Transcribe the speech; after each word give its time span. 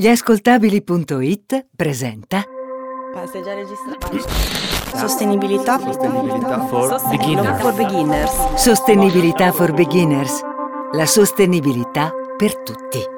Gliascoltabili.it 0.00 1.70
presenta 1.74 2.44
Ma 3.12 3.26
sei 3.26 3.42
già 3.42 3.52
registrato? 3.52 4.16
Sostenibilità. 4.96 5.76
Sostenibilità 5.80 6.66
for 6.68 7.00
Sostenibilità 7.00 7.56
for 7.56 7.74
beginners. 7.74 8.54
Sostenibilità 8.54 9.50
for 9.50 9.72
Beginners. 9.72 10.40
La 10.92 11.04
sostenibilità 11.04 12.12
per 12.36 12.62
tutti. 12.62 13.17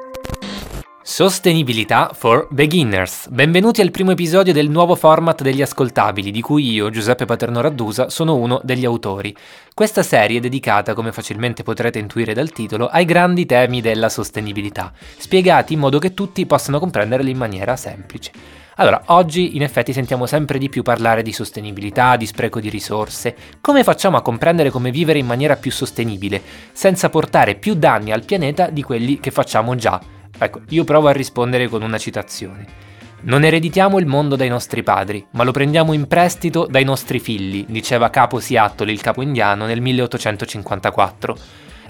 Sostenibilità 1.13 2.13
for 2.15 2.47
Beginners. 2.51 3.27
Benvenuti 3.31 3.81
al 3.81 3.91
primo 3.91 4.13
episodio 4.13 4.53
del 4.53 4.71
nuovo 4.71 4.95
format 4.95 5.43
degli 5.43 5.61
ascoltabili, 5.61 6.31
di 6.31 6.41
cui 6.41 6.71
io, 6.71 6.89
Giuseppe 6.89 7.25
Paterno 7.25 7.61
Raddusa, 7.61 8.09
sono 8.09 8.37
uno 8.37 8.61
degli 8.63 8.85
autori. 8.85 9.35
Questa 9.75 10.05
serie 10.05 10.39
è 10.39 10.41
dedicata, 10.41 10.95
come 10.95 11.11
facilmente 11.11 11.65
potrete 11.65 11.99
intuire 11.99 12.33
dal 12.33 12.53
titolo, 12.53 12.87
ai 12.87 13.05
grandi 13.07 13.45
temi 13.45 13.81
della 13.81 14.09
sostenibilità, 14.09 14.93
spiegati 15.19 15.73
in 15.73 15.81
modo 15.81 15.99
che 15.99 16.15
tutti 16.15 16.47
possano 16.47 16.79
comprenderli 16.79 17.33
in 17.33 17.39
maniera 17.39 17.75
semplice. 17.75 18.31
Allora, 18.77 19.03
oggi 19.07 19.57
in 19.57 19.63
effetti 19.63 19.93
sentiamo 19.93 20.27
sempre 20.27 20.59
di 20.59 20.69
più 20.69 20.83
parlare 20.83 21.23
di 21.23 21.33
sostenibilità, 21.33 22.15
di 22.15 22.27
spreco 22.27 22.61
di 22.61 22.69
risorse. 22.69 23.35
Come 23.61 23.83
facciamo 23.83 24.17
a 24.17 24.23
comprendere 24.23 24.71
come 24.71 24.93
vivere 24.93 25.19
in 25.19 25.27
maniera 25.27 25.57
più 25.57 25.73
sostenibile, 25.73 26.41
senza 26.71 27.11
portare 27.11 27.57
più 27.57 27.75
danni 27.75 28.13
al 28.13 28.25
pianeta 28.25 28.71
di 28.71 28.85
quelli 28.85 29.19
che 29.19 29.33
facciamo 29.33 29.75
già? 29.75 30.19
Ecco, 30.39 30.61
io 30.69 30.85
provo 30.85 31.09
a 31.09 31.13
rispondere 31.13 31.69
con 31.69 31.83
una 31.83 31.99
citazione. 31.99 32.89
Non 33.23 33.45
ereditiamo 33.45 33.99
il 33.99 34.07
mondo 34.07 34.35
dai 34.35 34.49
nostri 34.49 34.83
padri, 34.83 35.25
ma 35.33 35.45
lo 35.45 35.53
prendiamo 35.53 35.93
in 35.93 36.07
prestito 36.07 36.67
dai 36.69 36.85
nostri 36.85 37.21
figli, 37.21 37.67
diceva 37.69 38.09
capo 38.09 38.41
Seattle, 38.41 38.91
il 38.91 39.03
capo 39.03 39.21
indiano, 39.21 39.67
nel 39.67 39.83
1854. 39.83 41.37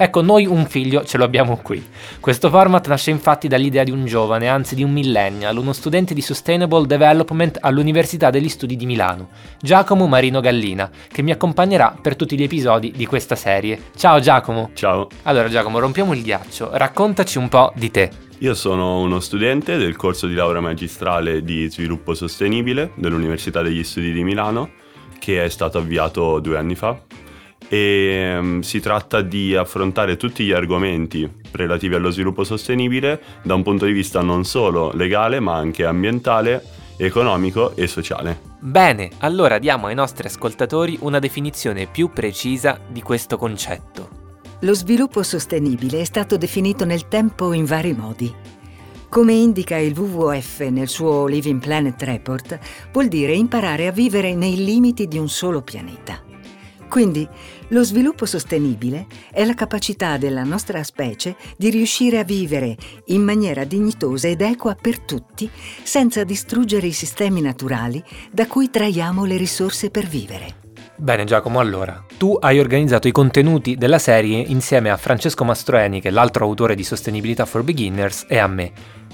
Ecco, 0.02 0.22
noi 0.22 0.46
un 0.46 0.64
figlio 0.64 1.04
ce 1.04 1.18
lo 1.18 1.24
abbiamo 1.24 1.58
qui. 1.58 1.86
Questo 2.20 2.48
format 2.48 2.88
nasce 2.88 3.10
infatti 3.10 3.48
dall'idea 3.48 3.84
di 3.84 3.90
un 3.90 4.06
giovane, 4.06 4.48
anzi 4.48 4.74
di 4.74 4.82
un 4.82 4.90
millennial, 4.90 5.58
uno 5.58 5.74
studente 5.74 6.14
di 6.14 6.22
Sustainable 6.22 6.86
Development 6.86 7.58
all'Università 7.60 8.30
degli 8.30 8.48
Studi 8.48 8.76
di 8.76 8.86
Milano, 8.86 9.28
Giacomo 9.60 10.06
Marino 10.06 10.40
Gallina, 10.40 10.90
che 11.06 11.20
mi 11.20 11.32
accompagnerà 11.32 11.94
per 12.00 12.16
tutti 12.16 12.36
gli 12.36 12.42
episodi 12.42 12.92
di 12.96 13.04
questa 13.04 13.36
serie. 13.36 13.90
Ciao 13.94 14.20
Giacomo! 14.20 14.70
Ciao, 14.72 15.06
Allora 15.24 15.50
Giacomo, 15.50 15.78
rompiamo 15.78 16.14
il 16.14 16.22
ghiaccio, 16.22 16.70
raccontaci 16.72 17.36
un 17.36 17.48
po' 17.50 17.70
di 17.76 17.90
te. 17.90 18.29
Io 18.40 18.54
sono 18.54 19.00
uno 19.00 19.20
studente 19.20 19.76
del 19.76 19.96
corso 19.96 20.26
di 20.26 20.32
laurea 20.34 20.62
magistrale 20.62 21.42
di 21.42 21.68
sviluppo 21.70 22.14
sostenibile 22.14 22.92
dell'Università 22.94 23.60
degli 23.60 23.84
Studi 23.84 24.12
di 24.12 24.24
Milano, 24.24 24.70
che 25.18 25.44
è 25.44 25.48
stato 25.50 25.76
avviato 25.76 26.40
due 26.40 26.56
anni 26.56 26.74
fa. 26.74 26.98
E 27.68 28.38
mm, 28.40 28.60
si 28.60 28.80
tratta 28.80 29.20
di 29.20 29.54
affrontare 29.54 30.16
tutti 30.16 30.44
gli 30.44 30.52
argomenti 30.52 31.30
relativi 31.52 31.94
allo 31.94 32.10
sviluppo 32.10 32.42
sostenibile 32.42 33.20
da 33.42 33.54
un 33.54 33.62
punto 33.62 33.84
di 33.84 33.92
vista 33.92 34.22
non 34.22 34.44
solo 34.44 34.90
legale, 34.94 35.38
ma 35.38 35.56
anche 35.56 35.84
ambientale, 35.84 36.64
economico 36.96 37.76
e 37.76 37.86
sociale. 37.86 38.40
Bene, 38.58 39.10
allora 39.18 39.58
diamo 39.58 39.88
ai 39.88 39.94
nostri 39.94 40.26
ascoltatori 40.26 40.96
una 41.02 41.18
definizione 41.18 41.86
più 41.86 42.10
precisa 42.10 42.80
di 42.88 43.02
questo 43.02 43.36
concetto. 43.36 44.19
Lo 44.62 44.74
sviluppo 44.74 45.22
sostenibile 45.22 46.02
è 46.02 46.04
stato 46.04 46.36
definito 46.36 46.84
nel 46.84 47.08
tempo 47.08 47.54
in 47.54 47.64
vari 47.64 47.94
modi. 47.94 48.30
Come 49.08 49.32
indica 49.32 49.78
il 49.78 49.98
WWF 49.98 50.60
nel 50.68 50.86
suo 50.86 51.26
Living 51.26 51.58
Planet 51.58 52.02
Report, 52.02 52.58
vuol 52.92 53.08
dire 53.08 53.32
imparare 53.32 53.86
a 53.86 53.90
vivere 53.90 54.34
nei 54.34 54.62
limiti 54.62 55.08
di 55.08 55.16
un 55.16 55.30
solo 55.30 55.62
pianeta. 55.62 56.22
Quindi, 56.90 57.26
lo 57.68 57.82
sviluppo 57.82 58.26
sostenibile 58.26 59.06
è 59.32 59.46
la 59.46 59.54
capacità 59.54 60.18
della 60.18 60.44
nostra 60.44 60.82
specie 60.82 61.36
di 61.56 61.70
riuscire 61.70 62.18
a 62.18 62.24
vivere 62.24 62.76
in 63.06 63.22
maniera 63.22 63.64
dignitosa 63.64 64.28
ed 64.28 64.42
equa 64.42 64.74
per 64.74 65.00
tutti, 65.00 65.48
senza 65.82 66.22
distruggere 66.22 66.86
i 66.86 66.92
sistemi 66.92 67.40
naturali 67.40 68.04
da 68.30 68.46
cui 68.46 68.68
traiamo 68.68 69.24
le 69.24 69.38
risorse 69.38 69.88
per 69.88 70.06
vivere. 70.06 70.59
Bene 71.00 71.24
Giacomo, 71.24 71.60
allora, 71.60 72.04
tu 72.18 72.36
hai 72.38 72.58
organizzato 72.58 73.08
i 73.08 73.10
contenuti 73.10 73.76
della 73.76 73.98
serie 73.98 74.38
insieme 74.38 74.90
a 74.90 74.98
Francesco 74.98 75.44
Mastroeni, 75.44 75.98
che 75.98 76.08
è 76.08 76.10
l'altro 76.10 76.44
autore 76.44 76.74
di 76.74 76.84
Sostenibilità 76.84 77.46
for 77.46 77.62
Beginners, 77.62 78.26
e 78.28 78.36
a 78.36 78.46
me. 78.46 78.70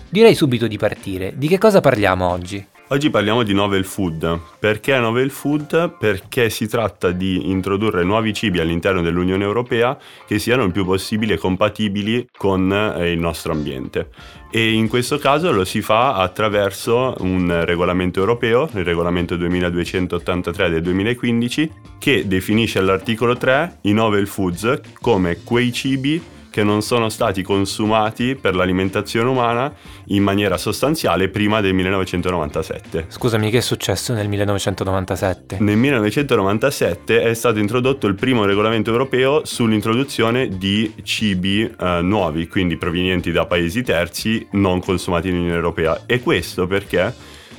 Direi 0.08 0.34
subito 0.34 0.66
di 0.66 0.78
partire. 0.78 1.34
Di 1.36 1.47
che 1.47 1.58
cosa 1.58 1.80
parliamo 1.80 2.28
oggi? 2.28 2.66
Oggi 2.88 3.10
parliamo 3.10 3.42
di 3.42 3.52
novel 3.52 3.84
food. 3.84 4.38
Perché 4.60 4.97
novel 5.00 5.32
food? 5.32 5.97
Perché 5.98 6.48
si 6.50 6.69
tratta 6.69 7.10
di 7.10 7.50
introdurre 7.50 8.04
nuovi 8.04 8.32
cibi 8.32 8.60
all'interno 8.60 9.02
dell'Unione 9.02 9.42
Europea 9.42 9.98
che 10.24 10.38
siano 10.38 10.62
il 10.62 10.70
più 10.70 10.84
possibile 10.84 11.36
compatibili 11.36 12.28
con 12.36 12.72
eh, 12.72 13.10
il 13.10 13.19
nostro 13.19 13.50
ambiente. 13.50 14.10
E 14.52 14.70
in 14.70 14.86
questo 14.86 15.19
caso 15.19 15.50
lo 15.50 15.64
si 15.64 15.82
fa 15.82 16.14
attraverso 16.14 17.16
un 17.19 17.64
regolamento 17.64 18.20
europeo, 18.20 18.69
il 18.74 18.84
regolamento 18.84 19.34
2283 19.34 20.70
del 20.70 20.82
2015, 20.82 21.70
che 21.98 22.28
definisce 22.28 22.78
all'articolo 22.78 23.36
3 23.36 23.78
i 23.82 23.92
novel 23.92 24.28
foods 24.28 24.80
come 25.00 25.42
quei 25.42 25.72
cibi 25.72 26.22
che 26.56 26.64
non 26.64 26.80
sono 26.80 27.10
stati 27.10 27.42
consumati 27.42 28.34
per 28.34 28.54
l'alimentazione 28.54 29.28
umana 29.28 29.70
in 30.06 30.22
maniera 30.22 30.56
sostanziale 30.56 31.28
prima 31.28 31.60
del 31.60 31.74
1997. 31.74 33.04
Scusami, 33.08 33.50
che 33.50 33.58
è 33.58 33.60
successo 33.60 34.14
nel 34.14 34.26
1997? 34.26 35.58
Nel 35.60 35.76
1997 35.76 37.20
è 37.20 37.34
stato 37.34 37.58
introdotto 37.58 38.06
il 38.06 38.14
primo 38.14 38.46
regolamento 38.46 38.90
europeo 38.90 39.44
sull'introduzione 39.44 40.48
di 40.48 40.94
cibi 41.02 41.60
eh, 41.60 42.00
nuovi, 42.00 42.48
quindi 42.48 42.78
provenienti 42.78 43.32
da 43.32 43.44
paesi 43.44 43.82
terzi 43.82 44.46
non 44.52 44.80
consumati 44.80 45.28
in 45.28 45.34
Unione 45.34 45.56
Europea. 45.56 46.04
E 46.06 46.20
questo 46.20 46.66
perché 46.66 47.14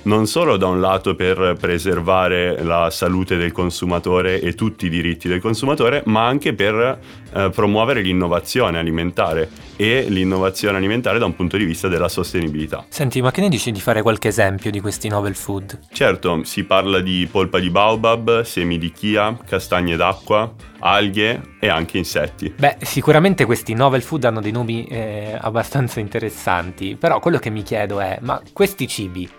non 0.07 0.25
solo 0.25 0.56
da 0.56 0.68
un 0.68 0.79
lato 0.79 1.16
per 1.16 1.56
preservare 1.59 2.63
la 2.63 2.90
salute 2.90 3.35
del 3.35 3.51
consumatore 3.51 4.40
e 4.40 4.56
tutti 4.56 4.85
i 4.85 4.90
diritti 4.90 5.28
del 5.28 5.41
consumatore, 5.41 6.01
ma 6.06 6.25
anche 6.25 6.53
per 6.53 7.00
eh, 7.34 7.50
promuovere 7.53 8.01
l'innovazione 8.01 8.79
alimentare 8.79 9.50
e 9.75 10.06
l'innovazione 10.07 10.78
alimentare 10.78 11.19
da 11.19 11.25
un 11.25 11.35
punto 11.35 11.57
di 11.57 11.66
vista 11.66 11.90
della 11.90 12.07
sostenibilità. 12.07 12.85
Senti, 12.88 13.22
ma 13.22 13.31
che 13.31 13.41
ne 13.41 13.50
dici 13.50 13.69
di 13.72 13.81
fare 13.81 14.01
qualche 14.01 14.29
esempio 14.29 14.72
di 14.72 14.79
questi 14.79 15.09
novel 15.09 15.35
food? 15.35 15.78
Certo, 15.91 16.41
si 16.45 16.63
parla 16.63 17.01
di 17.01 17.28
polpa 17.29 17.59
di 17.59 17.69
baobab, 17.69 18.44
semi 18.44 18.78
di 18.78 18.91
chia, 18.91 19.38
castagne 19.45 19.97
d'acqua, 19.97 20.51
alghe 20.79 21.41
e 21.59 21.68
anche 21.68 21.97
insetti. 21.97 22.53
Beh, 22.57 22.78
sicuramente 22.81 23.44
questi 23.44 23.74
novel 23.74 24.01
food 24.01 24.24
hanno 24.24 24.39
dei 24.39 24.53
nomi 24.53 24.85
eh, 24.85 25.38
abbastanza 25.38 26.00
interessanti, 26.00 26.95
però 26.95 27.19
quello 27.19 27.39
che 27.39 27.50
mi 27.50 27.62
chiedo 27.62 28.00
è, 28.00 28.18
ma 28.22 28.41
questi 28.53 28.88
cibi 28.88 29.29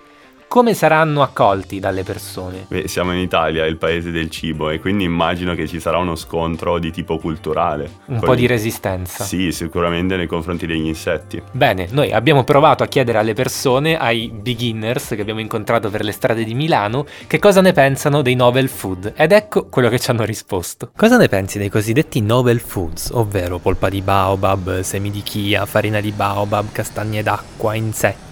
come 0.49 0.73
saranno 0.73 1.23
accolti 1.23 1.79
dalle 1.79 2.03
persone? 2.03 2.65
Beh, 2.69 2.89
siamo 2.89 3.13
in 3.13 3.19
Italia, 3.19 3.67
il 3.67 3.77
paese 3.77 4.11
del 4.11 4.31
cibo, 4.31 4.71
e 4.71 4.81
quindi 4.81 5.05
immagino 5.05 5.55
che 5.55 5.69
ci 5.69 5.79
sarà 5.79 5.99
uno 5.99 6.17
scontro 6.17 6.79
di 6.79 6.91
tipo 6.91 7.19
culturale. 7.19 7.91
Un 8.07 8.19
po' 8.19 8.35
gli- 8.35 8.39
di 8.39 8.47
resistenza. 8.47 9.25
Sì, 9.25 9.53
sicuramente 9.53 10.17
nei 10.17 10.27
confronti 10.27 10.67
degli 10.67 10.87
insetti. 10.87 11.41
Bene, 11.53 11.89
noi 11.91 12.13
abbiamo 12.13 12.45
provato 12.45 12.83
a 12.83 12.87
chiedere 12.87 13.19
alle 13.19 13.35
persone, 13.35 13.99
ai 13.99 14.31
beginners 14.35 15.09
che 15.09 15.21
abbiamo 15.21 15.41
incontrato 15.41 15.91
per 15.91 16.03
le 16.03 16.13
strade 16.13 16.45
di 16.45 16.55
Milano, 16.55 17.05
che 17.27 17.39
cosa 17.39 17.61
ne 17.61 17.73
pensano 17.73 18.23
dei 18.23 18.35
novel 18.35 18.69
food. 18.69 19.13
Ed 19.15 19.33
ecco 19.33 19.67
quello 19.67 19.91
che 19.91 19.99
ci 19.99 20.11
hanno 20.11 20.25
risposto. 20.25 20.91
Cosa 20.97 21.19
ne 21.19 21.29
pensi 21.29 21.59
dei 21.59 21.69
cosiddetti 21.69 22.21
novel 22.23 22.61
foods, 22.61 23.11
ovvero 23.13 23.59
polpa 23.59 23.91
di 23.91 24.01
baobab, 24.01 24.81
semi 24.81 25.11
di 25.11 25.23
chia, 25.23 25.67
farina 25.67 26.01
di 26.01 26.11
baobab, 26.11 26.73
castagne 26.73 27.23
d'acqua, 27.23 27.75
insetti, 27.75 28.28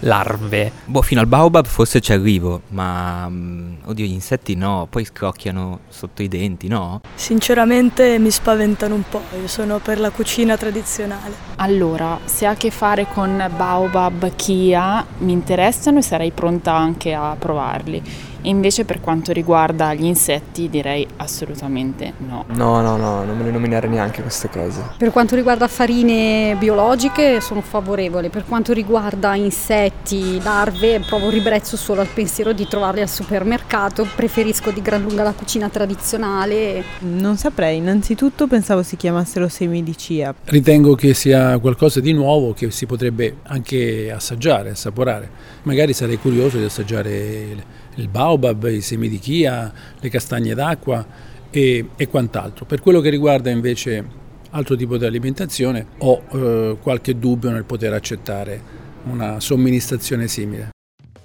larve? 0.00 0.70
Boh, 0.84 1.02
fino 1.02 1.20
al 1.20 1.26
baobab 1.26 1.66
forse 1.66 2.00
ci 2.00 2.12
arrivo, 2.12 2.62
ma 2.68 3.28
mm, 3.28 3.72
oddio, 3.84 4.04
gli 4.04 4.12
insetti 4.12 4.54
no, 4.54 4.86
poi 4.88 5.04
scrocchiano 5.04 5.80
sotto 5.88 6.22
i 6.22 6.28
denti, 6.28 6.68
no? 6.68 7.00
Sinceramente 7.14 8.18
mi 8.18 8.30
spaventano 8.30 8.94
un 8.94 9.02
po', 9.08 9.22
io 9.40 9.48
sono 9.48 9.78
per 9.78 9.98
la 9.98 10.10
cucina 10.10 10.56
tradizionale. 10.56 11.34
Allora, 11.56 12.18
se 12.24 12.46
ha 12.46 12.50
a 12.50 12.54
che 12.54 12.70
fare 12.70 13.06
con 13.12 13.50
Baobab, 13.56 14.34
Kia, 14.36 15.04
mi 15.18 15.32
interessano 15.32 15.98
e 15.98 16.02
sarei 16.02 16.30
pronta 16.30 16.74
anche 16.74 17.12
a 17.12 17.36
provarli. 17.38 18.28
Invece 18.42 18.84
per 18.84 19.00
quanto 19.00 19.32
riguarda 19.32 19.92
gli 19.94 20.04
insetti 20.04 20.68
direi 20.68 21.06
assolutamente 21.16 22.14
no. 22.18 22.44
No, 22.54 22.80
no, 22.80 22.96
no, 22.96 23.24
non 23.24 23.36
me 23.36 23.44
ne 23.44 23.50
nominare 23.50 23.88
neanche 23.88 24.22
queste 24.22 24.48
cose. 24.48 24.82
Per 24.96 25.10
quanto 25.10 25.34
riguarda 25.34 25.68
farine 25.68 26.56
biologiche 26.58 27.40
sono 27.40 27.60
favorevole, 27.60 28.30
per 28.30 28.44
quanto 28.46 28.72
riguarda 28.72 29.34
insetti, 29.34 30.40
larve, 30.42 31.00
provo 31.00 31.28
ribrezzo 31.28 31.76
solo 31.76 32.00
al 32.00 32.08
pensiero 32.08 32.52
di 32.52 32.66
trovarli 32.66 33.00
al 33.00 33.08
supermercato, 33.08 34.06
preferisco 34.14 34.70
di 34.70 34.80
gran 34.80 35.02
lunga 35.02 35.22
la 35.22 35.32
cucina 35.32 35.68
tradizionale. 35.68 36.82
Non 37.00 37.36
saprei, 37.36 37.76
innanzitutto 37.78 38.46
pensavo 38.46 38.82
si 38.82 38.96
chiamassero 38.96 39.48
semi 39.48 39.82
di 39.82 39.94
chia. 39.94 40.34
Ritengo 40.44 40.94
che 40.94 41.14
sia 41.14 41.58
qualcosa 41.58 42.00
di 42.00 42.12
nuovo 42.12 42.52
che 42.52 42.70
si 42.70 42.86
potrebbe 42.86 43.36
anche 43.44 44.10
assaggiare, 44.10 44.70
assaporare. 44.70 45.30
Magari 45.62 45.92
sarei 45.92 46.18
curioso 46.18 46.58
di 46.58 46.64
assaggiare 46.64 47.78
il, 47.96 48.08
baobab, 48.08 48.68
i 48.68 48.80
semi 48.80 49.08
di 49.08 49.18
chia, 49.18 49.72
le 49.98 50.08
castagne 50.08 50.54
d'acqua 50.54 51.04
e, 51.50 51.88
e 51.96 52.08
quant'altro. 52.08 52.64
Per 52.64 52.80
quello 52.80 53.00
che 53.00 53.10
riguarda 53.10 53.50
invece 53.50 54.18
altro 54.50 54.76
tipo 54.76 54.96
di 54.96 55.04
alimentazione 55.04 55.86
ho 55.98 56.22
eh, 56.32 56.76
qualche 56.80 57.18
dubbio 57.18 57.50
nel 57.50 57.64
poter 57.64 57.92
accettare 57.92 58.78
una 59.04 59.40
somministrazione 59.40 60.28
simile. 60.28 60.70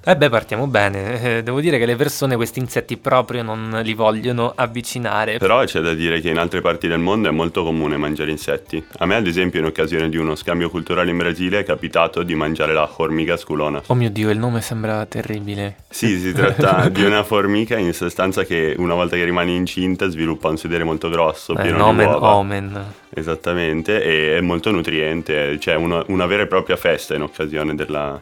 Eh 0.07 0.16
beh, 0.16 0.30
partiamo 0.30 0.68
bene. 0.68 1.38
Eh, 1.38 1.42
devo 1.44 1.60
dire 1.60 1.80
che 1.80 1.86
le 1.88 1.96
persone 1.96 2.36
questi 2.36 2.60
insetti 2.60 2.96
proprio 2.96 3.42
non 3.42 3.80
li 3.84 3.96
vogliono 3.96 4.54
avvicinare. 4.56 5.40
Però 5.40 5.63
c'è 5.63 5.80
da 5.80 5.96
dire 5.96 6.22
che 6.22 6.30
in 6.30 6.38
altre 6.38 6.62
parti 6.62 6.88
del 6.88 7.00
mondo 7.00 7.28
è 7.28 7.31
molto 7.31 7.63
comune 7.63 7.98
mangiare 7.98 8.30
insetti. 8.30 8.86
A 9.00 9.07
me, 9.07 9.16
ad 9.16 9.25
esempio, 9.25 9.60
in 9.62 9.66
occasione 9.66 10.07
di 10.07 10.18
uno 10.18 10.36
scambio 10.36 10.69
culturale 10.69 11.10
in 11.10 11.18
Brasile 11.18 11.62
è 11.62 11.63
capitato 11.63 12.22
di 12.22 12.36
mangiare 12.36 12.72
la 12.72 12.86
formica 12.86 13.36
sculona. 13.36 13.81
Oh 13.88 13.96
mio 13.96 14.12
Dio, 14.12 14.30
il 14.30 14.38
nome 14.38 14.62
sembra 14.62 15.04
terribile. 15.07 15.78
Sì, 15.90 16.19
si 16.19 16.34
tratta 16.34 16.88
di 16.94 17.04
una 17.04 17.24
formica 17.24 17.75
in 17.75 17.92
sostanza 17.92 18.44
che 18.44 18.75
una 18.78 18.94
volta 18.94 19.16
che 19.16 19.24
rimane 19.24 19.54
incinta 19.54 20.08
sviluppa 20.08 20.50
un 20.50 20.58
sedere 20.58 20.84
molto 20.84 21.10
grosso, 21.10 21.58
Eh, 21.58 21.62
pieno 21.63 21.78
nomen 21.80 22.06
di 22.08 22.13
uova. 22.13 22.36
omen. 22.36 22.86
Esattamente, 23.10 24.04
e 24.04 24.38
è 24.38 24.42
molto 24.42 24.69
nutriente, 24.69 25.58
c'è 25.58 25.74
una, 25.74 26.04
una 26.10 26.28
vera 26.28 26.44
e 26.44 26.48
propria 26.48 26.75
festa 26.75 27.16
in 27.16 27.24
occasione 27.24 27.74
della, 27.74 28.19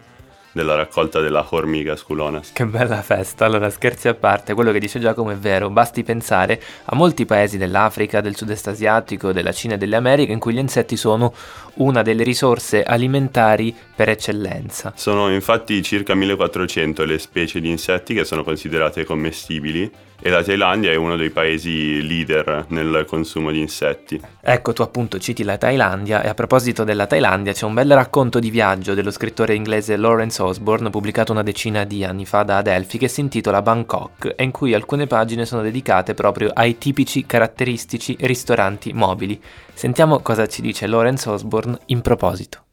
della 0.53 0.75
raccolta 0.75 1.19
della 1.19 1.43
formica 1.43 1.95
sculona. 1.95 2.41
Che 2.53 2.65
bella 2.65 3.01
festa. 3.01 3.45
Allora, 3.45 3.69
scherzi 3.69 4.07
a 4.07 4.13
parte, 4.13 4.53
quello 4.53 4.71
che 4.71 4.79
dice 4.79 4.99
Giacomo 4.99 5.31
è 5.31 5.35
vero. 5.35 5.69
Basti 5.69 6.03
pensare 6.03 6.61
a 6.85 6.95
molti 6.95 7.25
paesi 7.25 7.57
dell'Africa, 7.57 8.21
del 8.21 8.35
sud-est 8.35 8.67
asiatico, 8.67 9.31
della 9.31 9.51
Cina 9.51 9.73
e 9.73 9.77
delle 9.77 9.95
Americhe 9.95 10.31
in 10.31 10.39
cui 10.39 10.53
gli 10.53 10.59
insetti 10.59 10.95
sono 10.95 11.33
una 11.75 12.03
delle 12.03 12.23
risorse 12.23 12.83
alimentari 12.83 13.75
per 13.95 14.09
eccellenza. 14.09 14.93
Sono 14.95 15.33
infatti 15.33 15.81
circa 15.81 16.13
1400 16.13 17.03
le 17.03 17.17
specie 17.17 17.59
di 17.59 17.69
insetti 17.69 18.13
che 18.13 18.23
sono 18.23 18.43
considerate 18.43 19.03
commestibili 19.03 19.91
e 20.25 20.29
la 20.29 20.41
Thailandia 20.41 20.91
è 20.91 20.95
uno 20.95 21.17
dei 21.17 21.31
paesi 21.31 22.01
leader 22.01 22.67
nel 22.69 23.03
consumo 23.05 23.51
di 23.51 23.59
insetti. 23.59 24.21
Ecco, 24.39 24.71
tu 24.71 24.81
appunto 24.81 25.19
citi 25.19 25.43
la 25.43 25.57
Thailandia 25.57 26.23
e 26.23 26.29
a 26.29 26.33
proposito 26.33 26.85
della 26.85 27.07
Thailandia 27.07 27.51
c'è 27.51 27.65
un 27.65 27.73
bel 27.73 27.93
racconto 27.93 28.39
di 28.39 28.49
viaggio 28.49 28.93
dello 28.93 29.11
scrittore 29.11 29.53
inglese 29.53 29.97
Lawrence 29.97 30.41
Osborne 30.45 30.89
pubblicato 30.89 31.31
una 31.31 31.43
decina 31.43 31.83
di 31.83 32.03
anni 32.03 32.25
fa 32.25 32.43
da 32.43 32.57
Adelphi 32.57 32.97
che 32.97 33.07
si 33.07 33.21
intitola 33.21 33.61
Bangkok 33.61 34.33
e 34.35 34.43
in 34.43 34.51
cui 34.51 34.73
alcune 34.73 35.07
pagine 35.07 35.45
sono 35.45 35.61
dedicate 35.61 36.13
proprio 36.13 36.51
ai 36.53 36.77
tipici 36.77 37.25
caratteristici 37.25 38.15
ristoranti 38.19 38.93
mobili. 38.93 39.41
Sentiamo 39.73 40.19
cosa 40.19 40.47
ci 40.47 40.61
dice 40.61 40.87
Lawrence 40.87 41.29
Osborne 41.29 41.77
in 41.87 42.01
proposito. 42.01 42.65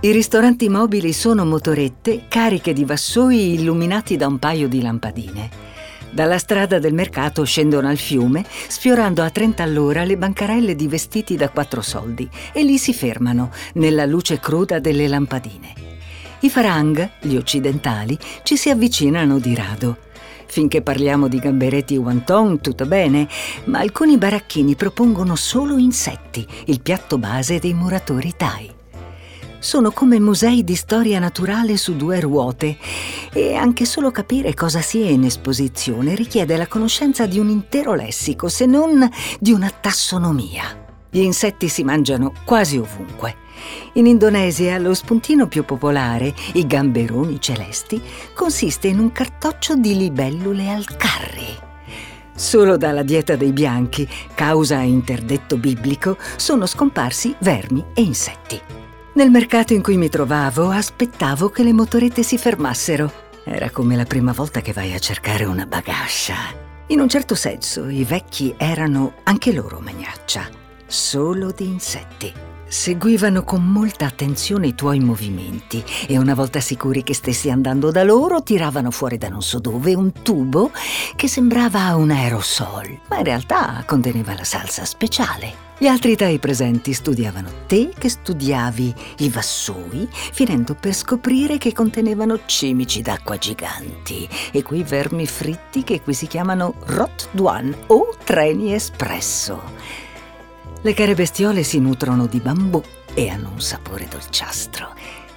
I 0.00 0.12
ristoranti 0.12 0.68
mobili 0.68 1.12
sono 1.12 1.44
motorette 1.44 2.24
cariche 2.28 2.72
di 2.72 2.84
vassoi 2.84 3.54
illuminati 3.54 4.16
da 4.16 4.26
un 4.26 4.38
paio 4.38 4.68
di 4.68 4.82
lampadine. 4.82 5.65
Dalla 6.16 6.38
strada 6.38 6.78
del 6.78 6.94
mercato 6.94 7.44
scendono 7.44 7.88
al 7.88 7.98
fiume, 7.98 8.42
sfiorando 8.68 9.22
a 9.22 9.28
30 9.28 9.62
all'ora 9.62 10.02
le 10.02 10.16
bancarelle 10.16 10.74
di 10.74 10.88
vestiti 10.88 11.36
da 11.36 11.50
quattro 11.50 11.82
soldi 11.82 12.26
e 12.54 12.64
lì 12.64 12.78
si 12.78 12.94
fermano, 12.94 13.52
nella 13.74 14.06
luce 14.06 14.40
cruda 14.40 14.78
delle 14.78 15.08
lampadine. 15.08 15.74
I 16.40 16.48
farang, 16.48 17.06
gli 17.20 17.36
occidentali, 17.36 18.18
ci 18.44 18.56
si 18.56 18.70
avvicinano 18.70 19.38
di 19.38 19.54
rado. 19.54 19.98
Finché 20.46 20.80
parliamo 20.80 21.28
di 21.28 21.38
gamberetti 21.38 21.98
wonton, 21.98 22.62
tutto 22.62 22.86
bene, 22.86 23.28
ma 23.64 23.80
alcuni 23.80 24.16
baracchini 24.16 24.74
propongono 24.74 25.36
solo 25.36 25.76
insetti, 25.76 26.46
il 26.68 26.80
piatto 26.80 27.18
base 27.18 27.58
dei 27.58 27.74
muratori 27.74 28.32
thai. 28.34 28.72
Sono 29.66 29.90
come 29.90 30.20
musei 30.20 30.62
di 30.62 30.76
storia 30.76 31.18
naturale 31.18 31.76
su 31.76 31.96
due 31.96 32.20
ruote 32.20 32.78
e 33.32 33.56
anche 33.56 33.84
solo 33.84 34.12
capire 34.12 34.54
cosa 34.54 34.80
sia 34.80 35.10
in 35.10 35.24
esposizione 35.24 36.14
richiede 36.14 36.56
la 36.56 36.68
conoscenza 36.68 37.26
di 37.26 37.40
un 37.40 37.48
intero 37.48 37.94
lessico, 37.94 38.48
se 38.48 38.64
non 38.64 39.10
di 39.40 39.50
una 39.50 39.68
tassonomia. 39.68 40.62
Gli 41.10 41.18
insetti 41.18 41.66
si 41.66 41.82
mangiano 41.82 42.32
quasi 42.44 42.78
ovunque. 42.78 43.34
In 43.94 44.06
Indonesia 44.06 44.78
lo 44.78 44.94
spuntino 44.94 45.48
più 45.48 45.64
popolare, 45.64 46.32
i 46.52 46.64
gamberoni 46.64 47.40
celesti, 47.40 48.00
consiste 48.34 48.86
in 48.86 49.00
un 49.00 49.10
cartoccio 49.10 49.74
di 49.74 49.96
libellule 49.96 50.70
al 50.70 50.86
curry. 50.96 51.56
Solo 52.36 52.76
dalla 52.76 53.02
dieta 53.02 53.34
dei 53.34 53.50
bianchi, 53.50 54.08
causa 54.32 54.78
interdetto 54.78 55.56
biblico, 55.56 56.18
sono 56.36 56.66
scomparsi 56.66 57.34
vermi 57.40 57.84
e 57.94 58.02
insetti. 58.02 58.60
Nel 59.16 59.30
mercato 59.30 59.72
in 59.72 59.80
cui 59.80 59.96
mi 59.96 60.10
trovavo 60.10 60.68
aspettavo 60.68 61.48
che 61.48 61.62
le 61.62 61.72
motorette 61.72 62.22
si 62.22 62.36
fermassero. 62.36 63.10
Era 63.44 63.70
come 63.70 63.96
la 63.96 64.04
prima 64.04 64.32
volta 64.32 64.60
che 64.60 64.74
vai 64.74 64.92
a 64.92 64.98
cercare 64.98 65.46
una 65.46 65.64
bagascia. 65.64 66.34
In 66.88 67.00
un 67.00 67.08
certo 67.08 67.34
senso 67.34 67.88
i 67.88 68.04
vecchi 68.04 68.54
erano 68.58 69.14
anche 69.22 69.54
loro 69.54 69.80
magnaccia, 69.80 70.46
solo 70.84 71.50
di 71.50 71.64
insetti. 71.64 72.30
Seguivano 72.68 73.42
con 73.42 73.64
molta 73.64 74.04
attenzione 74.04 74.66
i 74.66 74.74
tuoi 74.74 75.00
movimenti 75.00 75.82
e 76.06 76.18
una 76.18 76.34
volta 76.34 76.60
sicuri 76.60 77.02
che 77.02 77.14
stessi 77.14 77.48
andando 77.48 77.90
da 77.90 78.04
loro 78.04 78.42
tiravano 78.42 78.90
fuori 78.90 79.16
da 79.16 79.30
non 79.30 79.40
so 79.40 79.58
dove 79.60 79.94
un 79.94 80.12
tubo 80.12 80.72
che 81.14 81.26
sembrava 81.26 81.96
un 81.96 82.10
aerosol, 82.10 83.00
ma 83.08 83.16
in 83.16 83.24
realtà 83.24 83.82
conteneva 83.86 84.34
la 84.34 84.44
salsa 84.44 84.84
speciale. 84.84 85.65
Gli 85.78 85.88
altri 85.88 86.16
Thai 86.16 86.38
presenti 86.38 86.94
studiavano 86.94 87.50
te 87.66 87.90
che 87.98 88.08
studiavi 88.08 88.94
i 89.18 89.28
vassoi, 89.28 90.08
finendo 90.10 90.74
per 90.74 90.94
scoprire 90.94 91.58
che 91.58 91.74
contenevano 91.74 92.46
cimici 92.46 93.02
d'acqua 93.02 93.36
giganti 93.36 94.26
e 94.52 94.62
quei 94.62 94.82
vermi 94.84 95.26
fritti 95.26 95.84
che 95.84 96.00
qui 96.00 96.14
si 96.14 96.28
chiamano 96.28 96.76
Rot 96.86 97.28
Duan 97.32 97.76
o 97.88 98.16
treni 98.24 98.72
espresso. 98.72 99.60
Le 100.80 100.94
care 100.94 101.12
bestiole 101.12 101.62
si 101.62 101.78
nutrono 101.78 102.24
di 102.24 102.40
bambù 102.40 102.82
e 103.12 103.28
hanno 103.28 103.50
un 103.50 103.60
sapore 103.60 104.08
dolciastro. 104.08 104.94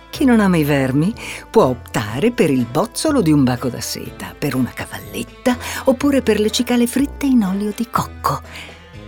Chi 0.10 0.24
non 0.24 0.40
ama 0.40 0.56
i 0.56 0.64
vermi 0.64 1.14
può 1.50 1.66
optare 1.66 2.32
per 2.32 2.50
il 2.50 2.66
bozzolo 2.66 3.22
di 3.22 3.34
un 3.34 3.44
baco 3.44 3.68
da 3.68 3.82
seta, 3.82 4.34
per 4.40 4.56
una 4.56 4.72
cavalletta 4.74 5.58
oppure 5.84 6.22
per 6.22 6.40
le 6.40 6.50
cicale 6.50 6.88
fritte 6.88 7.26
in 7.26 7.44
olio 7.44 7.74
di 7.76 7.90
cocco. 7.90 8.40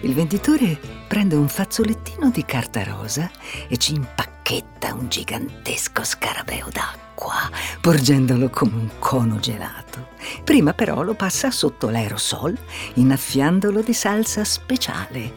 Il 0.01 0.13
venditore 0.13 1.00
prende 1.11 1.35
un 1.35 1.49
fazzolettino 1.49 2.29
di 2.29 2.45
carta 2.45 2.85
rosa 2.85 3.29
e 3.67 3.75
ci 3.75 3.95
impacchetta 3.95 4.93
un 4.93 5.09
gigantesco 5.09 6.05
scarabeo 6.05 6.69
d'acqua, 6.71 7.49
porgendolo 7.81 8.49
come 8.49 8.75
un 8.75 8.89
cono 8.97 9.37
gelato. 9.37 10.11
Prima 10.45 10.71
però 10.71 11.01
lo 11.01 11.13
passa 11.13 11.51
sotto 11.51 11.89
l'aerosol, 11.89 12.57
innaffiandolo 12.93 13.81
di 13.81 13.91
salsa 13.91 14.45
speciale. 14.45 15.33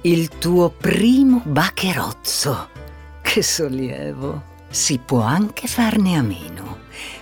Il 0.00 0.28
tuo 0.38 0.70
primo 0.70 1.42
bacherozzo. 1.44 2.70
Che 3.20 3.42
sollievo! 3.42 4.42
Si 4.70 4.96
può 4.96 5.20
anche 5.20 5.66
farne 5.66 6.16
a 6.16 6.22
meno. 6.22 6.78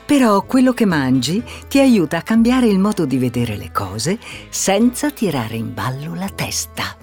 Però 0.07 0.43
quello 0.43 0.73
che 0.73 0.85
mangi 0.85 1.43
ti 1.67 1.81
aiuta 1.81 2.19
a 2.19 2.23
cambiare 2.23 2.69
il 2.69 2.79
modo 2.79 3.07
di 3.07 3.19
vedere 3.19 3.57
le 3.57 3.73
cose 3.73 4.21
senza 4.51 5.11
tirare 5.11 5.57
in 5.57 5.75
ballo 5.75 6.15
la 6.15 6.29
testa. 6.29 7.00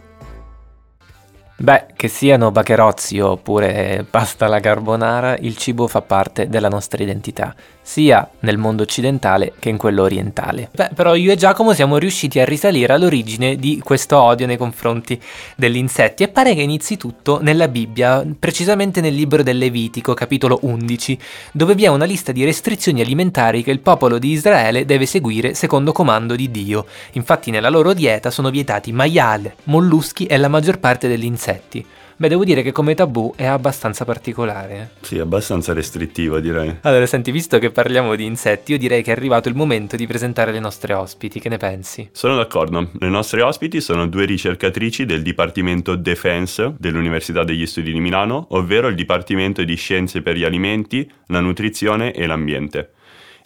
Beh, 1.59 1.87
che 1.95 2.07
siano 2.07 2.51
bacherozzi 2.51 3.19
oppure 3.19 4.05
pasta 4.07 4.45
alla 4.45 4.59
carbonara, 4.59 5.37
il 5.37 5.57
cibo 5.57 5.87
fa 5.87 6.03
parte 6.03 6.49
della 6.49 6.69
nostra 6.69 7.01
identità, 7.01 7.55
sia 7.87 8.29
nel 8.41 8.57
mondo 8.57 8.83
occidentale 8.83 9.53
che 9.59 9.69
in 9.69 9.77
quello 9.77 10.03
orientale. 10.03 10.67
Beh, 10.73 10.89
però 10.93 11.15
io 11.15 11.31
e 11.31 11.37
Giacomo 11.37 11.73
siamo 11.73 11.97
riusciti 11.97 12.37
a 12.37 12.43
risalire 12.43 12.91
all'origine 12.91 13.55
di 13.55 13.79
questo 13.81 14.21
odio 14.21 14.45
nei 14.45 14.57
confronti 14.57 15.17
degli 15.55 15.77
insetti 15.77 16.23
e 16.23 16.27
pare 16.27 16.53
che 16.53 16.61
inizi 16.61 16.97
tutto 16.97 17.39
nella 17.41 17.69
Bibbia, 17.69 18.25
precisamente 18.37 18.99
nel 18.99 19.15
libro 19.15 19.41
del 19.41 19.57
Levitico, 19.57 20.13
capitolo 20.13 20.59
11, 20.63 21.17
dove 21.53 21.75
vi 21.75 21.85
è 21.85 21.87
una 21.87 22.03
lista 22.03 22.33
di 22.33 22.43
restrizioni 22.43 22.99
alimentari 22.99 23.63
che 23.63 23.71
il 23.71 23.79
popolo 23.79 24.17
di 24.17 24.31
Israele 24.31 24.83
deve 24.83 25.05
seguire 25.05 25.53
secondo 25.53 25.93
comando 25.93 26.35
di 26.35 26.51
Dio. 26.51 26.87
Infatti 27.13 27.51
nella 27.51 27.69
loro 27.69 27.93
dieta 27.93 28.31
sono 28.31 28.49
vietati 28.49 28.91
maiale, 28.91 29.55
molluschi 29.63 30.25
e 30.25 30.35
la 30.35 30.49
maggior 30.49 30.79
parte 30.79 31.07
degli 31.07 31.23
insetti. 31.23 31.85
Beh, 32.19 32.29
devo 32.29 32.43
dire 32.43 32.63
che 32.63 32.71
come 32.71 32.95
tabù 32.95 33.31
è 33.35 33.45
abbastanza 33.45 34.03
particolare. 34.03 34.89
Sì, 35.01 35.19
abbastanza 35.19 35.73
restrittivo 35.73 36.39
direi. 36.39 36.77
Allora, 36.81 37.05
senti, 37.05 37.29
visto 37.29 37.59
che 37.59 37.69
parliamo 37.69 38.15
di 38.15 38.25
insetti, 38.25 38.71
io 38.71 38.79
direi 38.79 39.03
che 39.03 39.11
è 39.11 39.15
arrivato 39.15 39.49
il 39.49 39.55
momento 39.55 39.95
di 39.95 40.07
presentare 40.07 40.51
le 40.51 40.59
nostre 40.59 40.95
ospiti, 40.95 41.39
che 41.39 41.49
ne 41.49 41.57
pensi? 41.57 42.09
Sono 42.11 42.35
d'accordo. 42.35 42.89
Le 42.97 43.09
nostre 43.09 43.43
ospiti 43.43 43.81
sono 43.81 44.07
due 44.07 44.25
ricercatrici 44.25 45.05
del 45.05 45.21
Dipartimento 45.21 45.95
Defense 45.95 46.73
dell'Università 46.79 47.43
degli 47.43 47.67
Studi 47.67 47.91
di 47.91 47.99
Milano, 47.99 48.47
ovvero 48.49 48.87
il 48.87 48.95
Dipartimento 48.95 49.63
di 49.63 49.75
Scienze 49.75 50.23
per 50.23 50.37
gli 50.37 50.43
Alimenti, 50.43 51.07
la 51.27 51.39
Nutrizione 51.39 52.13
e 52.13 52.25
l'Ambiente. 52.25 52.93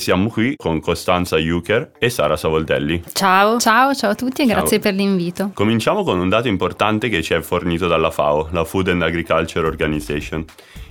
Siamo 0.02 0.30
qui 0.30 0.56
con 0.58 0.80
Costanza 0.80 1.38
Juker 1.38 1.92
e 2.00 2.10
Sara 2.10 2.36
Savoldelli. 2.36 3.04
Ciao, 3.14 3.60
ciao, 3.60 3.94
ciao 3.94 4.10
a 4.10 4.16
tutti 4.16 4.42
e 4.42 4.48
Ciao. 4.48 4.56
grazie 4.56 4.80
per 4.80 4.96
l'invito. 4.96 5.52
Cominciamo 5.54 6.04
con 6.04 6.20
un 6.20 6.28
dato 6.28 6.48
importante 6.48 7.08
che 7.08 7.22
ci 7.22 7.36
è 7.36 7.42
fornito 7.42 7.86
dalla 7.88 8.10
FAO, 8.10 8.48
la 8.50 8.66
Food 8.66 8.88
and 8.88 9.04
Agriculture 9.04 9.68
Organization. 9.68 10.44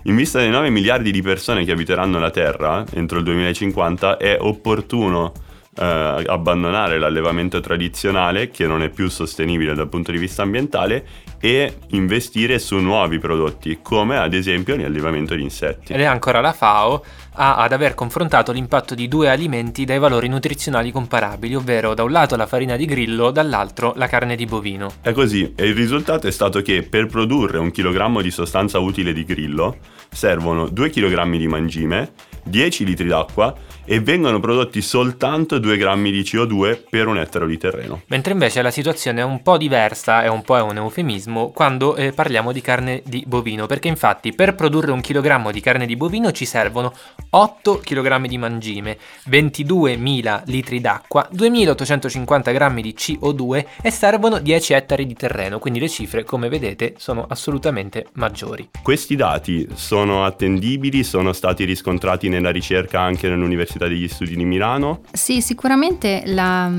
In 0.05 0.15
vista 0.15 0.39
dei 0.39 0.51
9 0.51 0.71
miliardi 0.71 1.11
di 1.11 1.23
persone 1.23 1.65
che 1.65 1.73
abiteranno 1.73 2.21
la 2.21 2.31
Terra 2.31 2.85
entro 2.93 3.19
il 3.19 3.25
2050 3.25 4.17
è 4.17 4.37
opportuno 4.41 5.33
eh, 5.81 6.25
abbandonare 6.27 6.99
l'allevamento 6.99 7.61
tradizionale 7.61 8.51
che 8.51 8.67
non 8.67 8.83
è 8.83 8.91
più 8.91 9.09
sostenibile 9.09 9.75
dal 9.75 9.89
punto 9.89 10.13
di 10.13 10.19
vista 10.19 10.43
ambientale 10.43 11.07
e 11.41 11.79
investire 11.89 12.59
su 12.59 12.77
nuovi 12.77 13.19
prodotti 13.19 13.79
come 13.83 14.19
ad 14.19 14.35
esempio 14.35 14.77
l'allevamento 14.77 15.35
di 15.35 15.43
insetti. 15.43 15.95
Ed 15.95 16.01
è 16.01 16.05
ancora 16.05 16.43
la 16.43 16.53
FAO 16.53 17.03
a, 17.35 17.57
ad 17.57 17.73
aver 17.73 17.95
confrontato 17.95 18.53
l'impatto 18.53 18.95
di 18.95 19.09
due 19.09 19.31
alimenti 19.31 19.87
dai 19.87 19.99
valori 19.99 20.29
nutrizionali 20.29 20.93
comparabili, 20.93 21.55
ovvero 21.55 21.95
da 21.95 22.03
un 22.03 22.11
lato 22.11 22.37
la 22.37 22.47
farina 22.47 22.77
di 22.77 22.85
grillo, 22.85 23.31
dall'altro 23.31 23.95
la 23.97 24.07
carne 24.07 24.37
di 24.37 24.45
bovino. 24.45 24.91
È 25.01 25.13
così 25.13 25.55
e 25.57 25.67
il 25.67 25.75
risultato 25.75 26.27
è 26.27 26.31
stato 26.31 26.61
che 26.61 26.83
per 26.83 27.07
produrre 27.07 27.59
un 27.59 27.71
chilogrammo 27.71 28.21
di 28.21 28.31
sostanza 28.31 28.79
utile 28.79 29.15
di 29.15 29.25
grillo 29.25 29.79
servono 30.11 30.69
2 30.69 30.91
kg 30.91 31.37
di 31.37 31.49
mangime, 31.49 32.13
10 32.43 32.85
litri 32.85 33.07
d'acqua 33.07 33.55
e 33.91 33.99
vengono 33.99 34.39
prodotti 34.39 34.81
soltanto 34.83 35.59
2 35.59 35.77
grammi 35.77 36.13
di 36.13 36.21
CO2 36.21 36.83
per 36.89 37.09
un 37.09 37.19
ettaro 37.19 37.49
di 37.49 37.59
terreno. 37.59 38.03
Mentre 38.07 38.35
invece 38.35 38.63
la 38.63 38.71
situazione 38.71 39.21
è 39.21 39.25
un 39.25 39.43
po' 39.43 39.59
diversa, 39.59 40.23
è 40.23 40.29
un 40.29 40.43
po' 40.43 40.65
un 40.65 40.77
eufemismo, 40.77 41.51
quando 41.51 41.97
eh, 41.97 42.13
parliamo 42.13 42.53
di 42.53 42.61
carne 42.61 43.03
di 43.05 43.25
bovino, 43.27 43.67
perché 43.67 43.89
infatti 43.89 44.33
per 44.33 44.55
produrre 44.55 44.93
un 44.93 45.01
chilogrammo 45.01 45.51
di 45.51 45.59
carne 45.59 45.87
di 45.87 45.97
bovino 45.97 46.31
ci 46.31 46.45
servono 46.45 46.95
8 47.31 47.81
kg 47.83 48.27
di 48.29 48.39
mangime, 48.39 48.97
22.000 49.29 50.43
litri 50.45 50.81
d'acqua, 50.81 51.29
2.850 51.35 52.53
grammi 52.53 52.83
di 52.83 52.95
CO2 52.97 53.65
e 53.83 53.91
servono 53.91 54.39
10 54.39 54.73
ettari 54.73 55.05
di 55.05 55.15
terreno, 55.15 55.59
quindi 55.59 55.81
le 55.81 55.89
cifre 55.89 56.23
come 56.23 56.49
vedete 56.49 56.95
sono 56.97 57.27
assolutamente 57.29 58.07
maggiori. 58.13 58.69
Questi 58.85 59.17
dati 59.17 59.67
sono 59.75 60.25
attendibili, 60.25 61.03
sono 61.03 61.33
stati 61.33 61.65
riscontrati 61.65 62.29
nella 62.29 62.51
ricerca 62.51 63.01
anche 63.01 63.29
nell'Università 63.29 63.79
degli 63.89 64.09
Studi 64.09 64.37
di 64.37 64.45
Milano? 64.45 65.01
Sì, 65.13 65.41
sicuramente 65.41 66.23
la, 66.27 66.71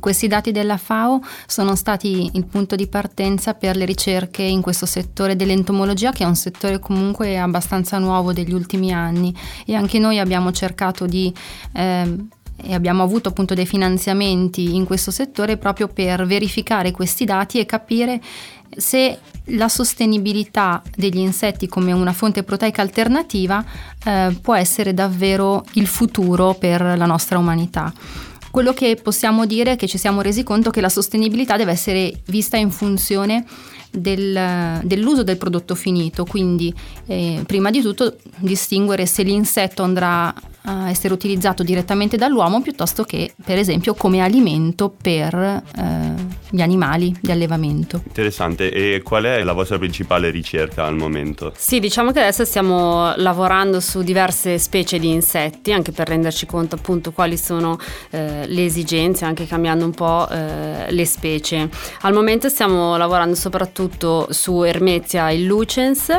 questi 0.00 0.28
dati 0.28 0.52
della 0.52 0.76
FAO 0.76 1.20
sono 1.46 1.74
stati 1.74 2.30
il 2.34 2.46
punto 2.46 2.76
di 2.76 2.86
partenza 2.86 3.54
per 3.54 3.76
le 3.76 3.84
ricerche 3.84 4.42
in 4.42 4.60
questo 4.60 4.86
settore 4.86 5.36
dell'entomologia, 5.36 6.12
che 6.12 6.24
è 6.24 6.26
un 6.26 6.36
settore 6.36 6.78
comunque 6.78 7.38
abbastanza 7.38 7.98
nuovo 7.98 8.32
degli 8.32 8.52
ultimi 8.52 8.92
anni 8.92 9.34
e 9.66 9.74
anche 9.74 9.98
noi 9.98 10.18
abbiamo 10.18 10.52
cercato 10.52 11.06
di... 11.06 11.32
Eh, 11.72 12.40
e 12.64 12.74
abbiamo 12.74 13.02
avuto 13.02 13.30
appunto 13.30 13.54
dei 13.54 13.66
finanziamenti 13.66 14.76
in 14.76 14.84
questo 14.84 15.10
settore 15.10 15.56
proprio 15.56 15.88
per 15.88 16.24
verificare 16.26 16.92
questi 16.92 17.24
dati 17.24 17.58
e 17.58 17.66
capire 17.66 18.20
se 18.76 19.18
la 19.46 19.68
sostenibilità 19.68 20.82
degli 20.94 21.18
insetti 21.18 21.66
come 21.66 21.92
una 21.92 22.12
fonte 22.12 22.42
proteica 22.42 22.80
alternativa 22.82 23.64
eh, 24.04 24.36
può 24.40 24.54
essere 24.54 24.94
davvero 24.94 25.64
il 25.72 25.86
futuro 25.86 26.54
per 26.54 26.80
la 26.80 27.06
nostra 27.06 27.38
umanità. 27.38 27.92
Quello 28.50 28.74
che 28.74 28.98
possiamo 29.02 29.46
dire 29.46 29.72
è 29.72 29.76
che 29.76 29.88
ci 29.88 29.96
siamo 29.96 30.20
resi 30.20 30.42
conto 30.42 30.70
che 30.70 30.82
la 30.82 30.90
sostenibilità 30.90 31.56
deve 31.56 31.72
essere 31.72 32.12
vista 32.26 32.58
in 32.58 32.70
funzione 32.70 33.44
del, 33.92 34.80
dell'uso 34.82 35.22
del 35.22 35.36
prodotto 35.36 35.74
finito, 35.74 36.24
quindi 36.24 36.74
eh, 37.06 37.42
prima 37.46 37.70
di 37.70 37.82
tutto 37.82 38.16
distinguere 38.38 39.06
se 39.06 39.22
l'insetto 39.22 39.82
andrà 39.82 40.34
a 40.64 40.90
essere 40.90 41.12
utilizzato 41.12 41.62
direttamente 41.62 42.16
dall'uomo 42.16 42.62
piuttosto 42.62 43.02
che 43.02 43.34
per 43.44 43.58
esempio 43.58 43.94
come 43.94 44.20
alimento 44.20 44.90
per 44.90 45.34
eh, 45.34 46.14
gli 46.50 46.60
animali 46.60 47.16
di 47.20 47.32
allevamento. 47.32 48.02
Interessante, 48.06 48.70
e 48.70 49.02
qual 49.02 49.24
è 49.24 49.42
la 49.42 49.54
vostra 49.54 49.78
principale 49.78 50.30
ricerca 50.30 50.84
al 50.84 50.94
momento? 50.94 51.52
Sì, 51.56 51.80
diciamo 51.80 52.12
che 52.12 52.20
adesso 52.20 52.44
stiamo 52.44 53.12
lavorando 53.16 53.80
su 53.80 54.02
diverse 54.02 54.58
specie 54.58 54.98
di 54.98 55.10
insetti, 55.10 55.72
anche 55.72 55.90
per 55.90 56.08
renderci 56.08 56.46
conto 56.46 56.76
appunto 56.76 57.10
quali 57.10 57.36
sono 57.36 57.78
eh, 58.10 58.46
le 58.46 58.64
esigenze, 58.64 59.24
anche 59.24 59.46
cambiando 59.46 59.84
un 59.84 59.92
po' 59.92 60.28
eh, 60.28 60.92
le 60.92 61.06
specie. 61.06 61.68
Al 62.02 62.12
momento 62.12 62.48
stiamo 62.48 62.96
lavorando 62.96 63.34
soprattutto 63.34 63.81
su 64.28 64.62
Hermetia 64.62 65.30
illucens, 65.30 66.10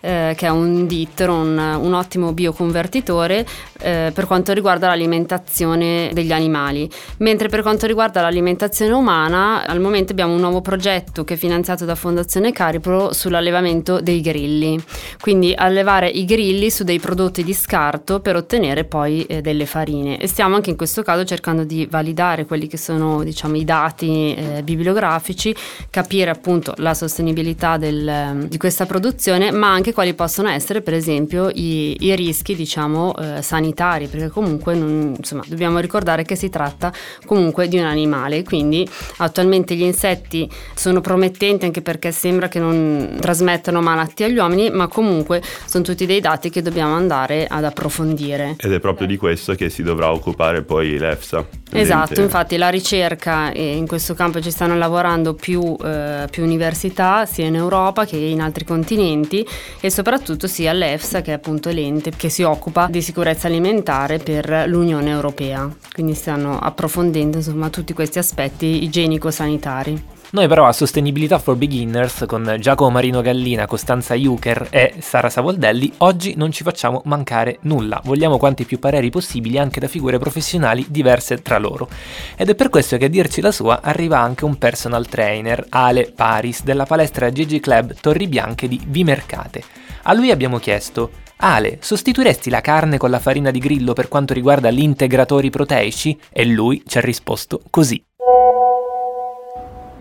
eh, 0.00 0.34
che 0.36 0.46
è 0.46 0.50
un 0.50 0.86
dittero, 0.86 1.34
un, 1.34 1.58
un 1.58 1.92
ottimo 1.94 2.32
bioconvertitore 2.32 3.46
eh, 3.80 4.10
per 4.14 4.26
quanto 4.26 4.52
riguarda 4.52 4.86
l'alimentazione 4.86 6.10
degli 6.12 6.32
animali, 6.32 6.88
mentre 7.18 7.48
per 7.48 7.62
quanto 7.62 7.86
riguarda 7.86 8.20
l'alimentazione 8.20 8.92
umana 8.92 9.66
al 9.66 9.80
momento 9.80 10.12
abbiamo 10.12 10.34
un 10.34 10.40
nuovo 10.40 10.60
progetto 10.60 11.24
che 11.24 11.34
è 11.34 11.36
finanziato 11.36 11.84
da 11.84 11.94
Fondazione 11.94 12.52
Caripro 12.52 13.12
sull'allevamento 13.12 14.00
dei 14.00 14.20
grilli, 14.20 14.82
quindi 15.20 15.52
allevare 15.56 16.08
i 16.08 16.24
grilli 16.24 16.70
su 16.70 16.84
dei 16.84 16.98
prodotti 16.98 17.42
di 17.44 17.54
scarto 17.54 18.20
per 18.20 18.36
ottenere 18.36 18.84
poi 18.84 19.24
eh, 19.24 19.40
delle 19.40 19.66
farine. 19.66 20.18
E 20.18 20.26
stiamo 20.26 20.54
anche 20.54 20.70
in 20.70 20.76
questo 20.76 21.02
caso 21.02 21.24
cercando 21.24 21.64
di 21.64 21.86
validare 21.90 22.46
quelli 22.46 22.66
che 22.66 22.76
sono 22.76 23.22
diciamo 23.22 23.56
i 23.56 23.64
dati 23.64 24.34
eh, 24.34 24.62
bibliografici, 24.62 25.54
capire 25.90 26.30
appunto 26.30 26.74
la 26.76 26.94
sostenibilità 27.12 27.76
del, 27.76 28.46
di 28.48 28.56
questa 28.56 28.86
produzione 28.86 29.50
ma 29.50 29.70
anche 29.72 29.92
quali 29.92 30.14
possono 30.14 30.48
essere 30.48 30.80
per 30.80 30.94
esempio 30.94 31.50
i, 31.52 31.96
i 32.00 32.16
rischi 32.16 32.54
diciamo 32.54 33.14
eh, 33.16 33.42
sanitari 33.42 34.06
perché 34.06 34.28
comunque 34.28 34.74
non, 34.74 35.14
insomma 35.16 35.42
dobbiamo 35.46 35.78
ricordare 35.78 36.24
che 36.24 36.36
si 36.36 36.48
tratta 36.48 36.90
comunque 37.26 37.68
di 37.68 37.78
un 37.78 37.84
animale 37.84 38.42
quindi 38.42 38.88
attualmente 39.18 39.74
gli 39.74 39.82
insetti 39.82 40.48
sono 40.74 41.02
promettenti 41.02 41.66
anche 41.66 41.82
perché 41.82 42.12
sembra 42.12 42.48
che 42.48 42.58
non 42.58 43.18
trasmettano 43.20 43.80
malattie 43.80 44.26
agli 44.26 44.38
uomini, 44.38 44.70
ma 44.70 44.86
comunque 44.88 45.42
sono 45.64 45.84
tutti 45.84 46.06
dei 46.06 46.20
dati 46.20 46.50
che 46.50 46.62
dobbiamo 46.62 46.94
andare 46.94 47.46
ad 47.46 47.64
approfondire. 47.64 48.56
Ed 48.58 48.72
è 48.72 48.80
proprio 48.80 49.06
di 49.06 49.16
questo 49.16 49.54
che 49.54 49.68
si 49.68 49.82
dovrà 49.82 50.12
occupare 50.12 50.62
poi 50.62 50.98
l'EFSA. 50.98 51.60
Esatto, 51.74 52.20
infatti 52.20 52.56
la 52.56 52.68
ricerca 52.68 53.50
e 53.50 53.76
in 53.76 53.86
questo 53.86 54.14
campo 54.14 54.40
ci 54.40 54.50
stanno 54.50 54.76
lavorando 54.76 55.34
più, 55.34 55.74
eh, 55.82 56.26
più, 56.30 56.42
università 56.42 57.01
sia 57.26 57.46
in 57.46 57.54
Europa 57.54 58.04
che 58.04 58.16
in 58.16 58.40
altri 58.40 58.64
continenti 58.64 59.46
e 59.80 59.90
soprattutto 59.90 60.46
sia 60.46 60.72
l'EFSA 60.72 61.20
che 61.20 61.30
è 61.30 61.34
appunto 61.34 61.70
l'ente 61.70 62.10
che 62.10 62.28
si 62.28 62.42
occupa 62.42 62.88
di 62.90 63.02
sicurezza 63.02 63.46
alimentare 63.46 64.18
per 64.18 64.64
l'Unione 64.66 65.10
Europea. 65.10 65.68
Quindi 65.92 66.14
stanno 66.14 66.58
approfondendo 66.58 67.38
insomma 67.38 67.68
tutti 67.68 67.92
questi 67.92 68.18
aspetti 68.18 68.84
igienico-sanitari 68.84 69.40
sanitari. 69.42 70.21
Noi 70.32 70.48
però 70.48 70.64
a 70.64 70.72
Sostenibilità 70.72 71.38
for 71.38 71.56
Beginners 71.56 72.24
con 72.26 72.56
Giacomo 72.58 72.88
Marino 72.88 73.20
Gallina, 73.20 73.66
Costanza 73.66 74.14
Juker 74.14 74.68
e 74.70 74.94
Sara 74.98 75.28
Savoldelli 75.28 75.92
oggi 75.98 76.32
non 76.36 76.50
ci 76.50 76.62
facciamo 76.62 77.02
mancare 77.04 77.58
nulla. 77.64 78.00
Vogliamo 78.02 78.38
quanti 78.38 78.64
più 78.64 78.78
pareri 78.78 79.10
possibili 79.10 79.58
anche 79.58 79.78
da 79.78 79.88
figure 79.88 80.18
professionali 80.18 80.86
diverse 80.88 81.42
tra 81.42 81.58
loro. 81.58 81.86
Ed 82.34 82.48
è 82.48 82.54
per 82.54 82.70
questo 82.70 82.96
che 82.96 83.04
a 83.04 83.08
dirci 83.08 83.42
la 83.42 83.52
sua 83.52 83.82
arriva 83.82 84.20
anche 84.20 84.46
un 84.46 84.56
personal 84.56 85.06
trainer, 85.06 85.66
Ale 85.68 86.10
Paris, 86.16 86.62
della 86.62 86.86
palestra 86.86 87.28
GG 87.28 87.60
Club 87.60 87.94
Torri 88.00 88.26
Bianche 88.26 88.68
di 88.68 88.80
Vimercate. 88.86 89.62
A 90.04 90.14
lui 90.14 90.30
abbiamo 90.30 90.58
chiesto 90.58 91.10
Ale, 91.36 91.76
sostituiresti 91.82 92.48
la 92.48 92.62
carne 92.62 92.96
con 92.96 93.10
la 93.10 93.18
farina 93.18 93.50
di 93.50 93.58
grillo 93.58 93.92
per 93.92 94.08
quanto 94.08 94.32
riguarda 94.32 94.70
gli 94.70 94.80
integratori 94.80 95.50
proteici? 95.50 96.18
E 96.32 96.46
lui 96.46 96.82
ci 96.86 96.96
ha 96.96 97.02
risposto 97.02 97.60
così. 97.68 98.02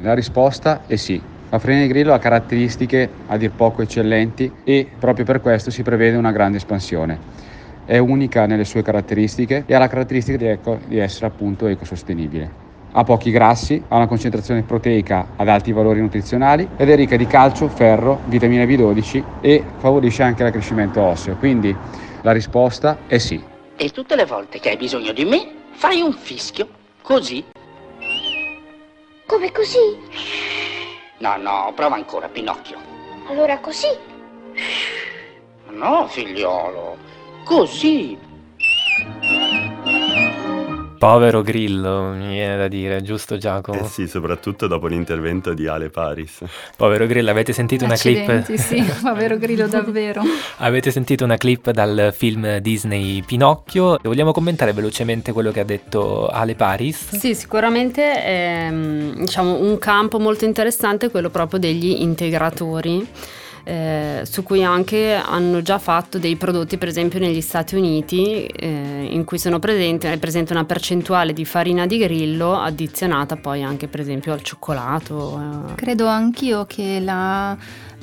La 0.01 0.15
risposta 0.15 0.81
è 0.87 0.95
sì. 0.95 1.21
La 1.49 1.59
farina 1.59 1.81
di 1.81 1.87
grillo 1.87 2.13
ha 2.13 2.17
caratteristiche 2.17 3.07
a 3.27 3.37
dir 3.37 3.51
poco 3.51 3.83
eccellenti 3.83 4.51
e 4.63 4.87
proprio 4.97 5.25
per 5.25 5.41
questo 5.41 5.69
si 5.69 5.83
prevede 5.83 6.17
una 6.17 6.31
grande 6.31 6.57
espansione. 6.57 7.19
È 7.85 7.97
unica 7.99 8.47
nelle 8.47 8.63
sue 8.63 8.81
caratteristiche 8.81 9.63
e 9.67 9.75
ha 9.75 9.79
la 9.79 9.87
caratteristica 9.87 10.37
di, 10.37 10.45
ecco, 10.45 10.79
di 10.87 10.97
essere 10.97 11.27
appunto 11.27 11.67
ecosostenibile. 11.67 12.49
Ha 12.93 13.03
pochi 13.03 13.29
grassi, 13.29 13.83
ha 13.89 13.95
una 13.95 14.07
concentrazione 14.07 14.63
proteica 14.63 15.33
ad 15.35 15.47
alti 15.47 15.71
valori 15.71 15.99
nutrizionali 15.99 16.67
ed 16.77 16.89
è 16.89 16.95
ricca 16.95 17.15
di 17.15 17.27
calcio, 17.27 17.67
ferro, 17.67 18.21
vitamina 18.25 18.63
B12 18.63 19.23
e 19.41 19.63
favorisce 19.77 20.23
anche 20.23 20.43
il 20.43 20.51
crescimento 20.51 20.99
osseo. 21.01 21.35
Quindi 21.35 21.75
la 22.21 22.31
risposta 22.31 22.97
è 23.05 23.19
sì. 23.19 23.39
E 23.75 23.89
tutte 23.89 24.15
le 24.15 24.25
volte 24.25 24.59
che 24.59 24.69
hai 24.69 24.77
bisogno 24.77 25.11
di 25.11 25.25
me, 25.25 25.47
fai 25.73 26.01
un 26.01 26.13
fischio, 26.13 26.67
così 27.01 27.43
come 29.31 29.51
così? 29.53 29.97
No, 31.19 31.37
no, 31.37 31.71
prova 31.73 31.95
ancora, 31.95 32.27
Pinocchio. 32.27 32.77
Allora 33.27 33.59
così? 33.59 33.87
No, 35.69 36.05
figliolo, 36.07 36.97
così. 37.45 38.17
Povero 41.01 41.41
Grillo, 41.41 42.11
mi 42.15 42.27
viene 42.27 42.57
da 42.57 42.67
dire, 42.67 43.01
giusto 43.01 43.35
Giacomo? 43.35 43.79
Eh 43.79 43.85
sì, 43.85 44.07
soprattutto 44.07 44.67
dopo 44.67 44.85
l'intervento 44.85 45.55
di 45.55 45.65
Ale 45.65 45.89
Paris. 45.89 46.43
Povero 46.77 47.07
Grillo, 47.07 47.31
avete 47.31 47.53
sentito 47.53 47.85
Accidenti, 47.85 48.29
una 48.31 48.41
clip? 48.43 48.59
sì, 48.59 48.83
povero 49.01 49.39
Grillo 49.39 49.67
davvero. 49.67 50.21
avete 50.57 50.91
sentito 50.91 51.23
una 51.23 51.37
clip 51.37 51.71
dal 51.71 52.13
film 52.15 52.59
Disney 52.59 53.23
Pinocchio? 53.23 53.97
Vogliamo 54.03 54.31
commentare 54.31 54.73
velocemente 54.73 55.31
quello 55.31 55.49
che 55.49 55.61
ha 55.61 55.65
detto 55.65 56.27
Ale 56.27 56.53
Paris? 56.53 57.17
Sì, 57.17 57.33
sicuramente 57.33 58.23
è 58.23 58.71
diciamo, 58.71 59.55
un 59.55 59.79
campo 59.79 60.19
molto 60.19 60.45
interessante 60.45 61.09
quello 61.09 61.31
proprio 61.31 61.59
degli 61.59 61.99
integratori 62.03 63.07
eh, 63.63 64.21
su 64.23 64.43
cui 64.43 64.63
anche 64.63 65.13
hanno 65.13 65.61
già 65.61 65.77
fatto 65.77 66.17
dei 66.17 66.35
prodotti, 66.35 66.77
per 66.77 66.87
esempio 66.87 67.19
negli 67.19 67.41
Stati 67.41 67.75
Uniti, 67.75 68.45
eh, 68.45 69.07
in 69.09 69.23
cui 69.23 69.39
presenti, 69.59 70.07
è 70.07 70.17
presente 70.17 70.53
una 70.53 70.65
percentuale 70.65 71.33
di 71.33 71.45
farina 71.45 71.85
di 71.85 71.97
grillo 71.97 72.59
addizionata 72.59 73.35
poi 73.35 73.63
anche 73.63 73.87
per 73.87 73.99
esempio 73.99 74.33
al 74.33 74.41
cioccolato. 74.41 75.39
Eh. 75.69 75.75
Credo 75.75 76.07
anch'io 76.07 76.65
che 76.65 76.99
la, 76.99 77.55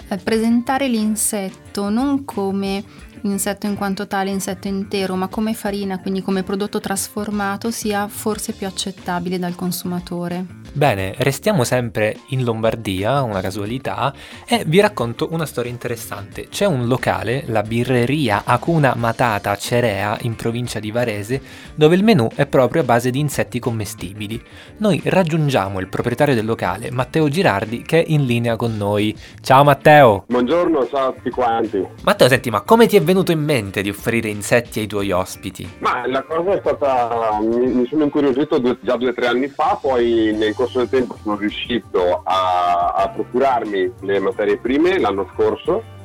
eh, 0.09 0.17
presentare 0.19 0.89
l'insetto 0.89 1.89
non 1.89 2.25
come 2.25 2.85
insetto 3.23 3.67
in 3.67 3.75
quanto 3.75 4.07
tale, 4.07 4.31
insetto 4.31 4.69
intero, 4.69 5.17
ma 5.17 5.29
come 5.29 5.55
farina, 5.55 5.99
quindi 5.99 6.23
come 6.23 6.43
prodotto 6.43 6.81
trasformato, 6.81 7.71
sia 7.71 8.07
forse 8.09 8.53
più 8.53 8.67
accettabile 8.67 9.39
dal 9.39 9.55
consumatore. 9.55 10.45
Bene, 10.79 11.13
restiamo 11.19 11.65
sempre 11.65 12.19
in 12.29 12.45
Lombardia, 12.45 13.23
una 13.23 13.41
casualità, 13.41 14.15
e 14.47 14.63
vi 14.65 14.79
racconto 14.79 15.27
una 15.33 15.45
storia 15.45 15.73
interessante. 15.73 16.47
C'è 16.49 16.67
un 16.67 16.87
locale, 16.87 17.43
la 17.47 17.63
birreria 17.63 18.43
Acuna 18.45 18.95
Matata 18.97 19.57
Cerea, 19.57 20.17
in 20.21 20.37
provincia 20.37 20.79
di 20.79 20.93
Varese, 20.93 21.43
dove 21.75 21.97
il 21.97 22.05
menù 22.05 22.29
è 22.33 22.47
proprio 22.47 22.83
a 22.83 22.85
base 22.85 23.11
di 23.11 23.19
insetti 23.19 23.59
commestibili. 23.59 24.41
Noi 24.77 25.03
raggiungiamo 25.05 25.81
il 25.81 25.89
proprietario 25.89 26.37
del 26.37 26.45
locale, 26.45 26.93
Matteo 26.93 27.29
Girardi, 27.29 27.83
che 27.83 28.05
è 28.05 28.13
in 28.13 28.25
linea 28.25 28.55
con 28.55 28.77
noi. 28.77 29.19
Ciao 29.41 29.65
Matteo! 29.65 30.27
Buongiorno, 30.29 30.87
ciao 30.87 31.09
a 31.09 31.13
tutti 31.13 31.31
quanti. 31.31 31.85
Matteo, 32.05 32.29
senti, 32.29 32.51
ma 32.51 32.61
come 32.61 32.87
ti 32.87 32.97
è 32.97 33.03
venuto 33.03 33.33
in 33.33 33.43
mente 33.43 33.83
di 33.83 33.91
offrire 33.91 34.29
insetti 34.29 34.79
ai 34.79 34.87
tuoi 34.87 35.11
ospiti? 35.11 35.69
Ma 35.81 36.07
la 36.07 36.23
cosa 36.23 36.53
è 36.53 36.61
stata. 36.61 37.41
mi, 37.43 37.67
mi 37.67 37.87
sono 37.89 38.05
incuriosito 38.05 38.59
due, 38.59 38.79
già 38.81 38.97
due 38.97 39.09
o 39.09 39.13
tre 39.13 39.27
anni 39.27 39.49
fa, 39.49 39.77
poi 39.83 40.33
nel 40.39 40.55
corso 40.55 40.67
del 40.75 40.89
tempo 40.89 41.17
sono 41.23 41.37
riuscito 41.37 42.21
a, 42.25 42.93
a 42.95 43.09
procurarmi 43.09 43.93
le 44.01 44.19
materie 44.21 44.59
prime 44.59 44.99
l'anno 44.99 45.29
scorso 45.35 45.97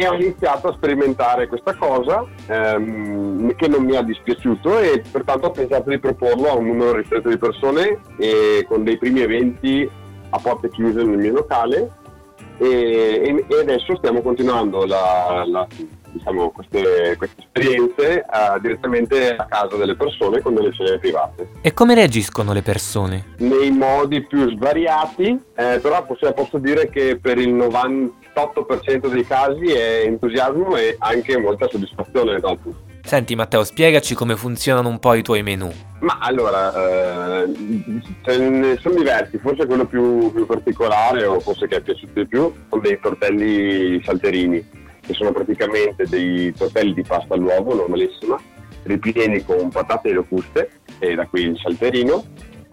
e 0.00 0.06
ho 0.06 0.14
iniziato 0.14 0.68
a 0.68 0.72
sperimentare 0.74 1.48
questa 1.48 1.74
cosa 1.74 2.24
ehm, 2.46 3.54
che 3.56 3.66
non 3.66 3.84
mi 3.84 3.96
ha 3.96 4.02
dispiaciuto 4.02 4.78
e 4.78 5.02
pertanto 5.10 5.48
ho 5.48 5.50
pensato 5.50 5.90
di 5.90 5.98
proporlo 5.98 6.50
a 6.50 6.54
un 6.54 6.66
numero 6.66 6.94
ristretto 6.94 7.28
di 7.28 7.36
persone 7.36 7.98
e 8.16 8.64
con 8.68 8.84
dei 8.84 8.96
primi 8.96 9.22
eventi 9.22 9.90
a 10.30 10.38
porte 10.38 10.70
chiuse 10.70 11.02
nel 11.02 11.18
mio 11.18 11.32
locale 11.32 11.90
e, 12.58 13.44
e 13.48 13.60
adesso 13.60 13.96
stiamo 13.96 14.20
continuando 14.20 14.86
la, 14.86 15.44
la 15.46 15.66
diciamo, 16.18 16.50
queste, 16.50 17.14
queste, 17.16 17.42
esperienze 17.42 18.24
uh, 18.28 18.60
direttamente 18.60 19.34
a 19.36 19.46
casa 19.46 19.76
delle 19.76 19.96
persone 19.96 20.40
con 20.40 20.54
delle 20.54 20.72
cene 20.72 20.98
private. 20.98 21.48
E 21.60 21.72
come 21.72 21.94
reagiscono 21.94 22.52
le 22.52 22.62
persone? 22.62 23.34
Nei 23.38 23.70
modi 23.70 24.24
più 24.26 24.50
svariati, 24.50 25.28
eh, 25.56 25.78
però 25.80 26.04
posso, 26.04 26.30
posso 26.32 26.58
dire 26.58 26.88
che 26.90 27.18
per 27.20 27.38
il 27.38 27.54
98% 27.54 29.08
dei 29.08 29.26
casi 29.26 29.66
è 29.72 30.02
entusiasmo 30.04 30.76
e 30.76 30.96
anche 30.98 31.38
molta 31.38 31.68
soddisfazione 31.68 32.38
dopo. 32.40 32.86
Senti 33.08 33.34
Matteo, 33.34 33.64
spiegaci 33.64 34.14
come 34.14 34.36
funzionano 34.36 34.90
un 34.90 34.98
po' 34.98 35.14
i 35.14 35.22
tuoi 35.22 35.42
menù. 35.42 35.72
Ma 36.00 36.18
allora, 36.20 36.72
eh, 36.74 37.48
sono 38.78 38.94
diversi, 38.94 39.38
forse 39.38 39.66
quello 39.66 39.86
più, 39.86 40.30
più, 40.30 40.44
particolare 40.44 41.24
o 41.24 41.40
forse 41.40 41.66
che 41.66 41.76
è 41.76 41.80
piaciuto 41.80 42.20
di 42.20 42.26
più 42.26 42.52
sono 42.68 42.82
dei 42.82 43.00
tortelli 43.00 44.00
salterini 44.04 44.62
che 45.08 45.14
sono 45.14 45.32
praticamente 45.32 46.04
dei 46.04 46.52
tortelli 46.52 46.92
di 46.92 47.02
pasta 47.02 47.32
all'uovo 47.32 47.74
normalissima, 47.74 48.38
ripieni 48.82 49.42
con 49.42 49.70
patate 49.70 50.10
e 50.10 50.12
locuste, 50.12 50.70
e 50.98 51.14
da 51.14 51.26
qui 51.26 51.44
il 51.44 51.58
salterino, 51.58 52.24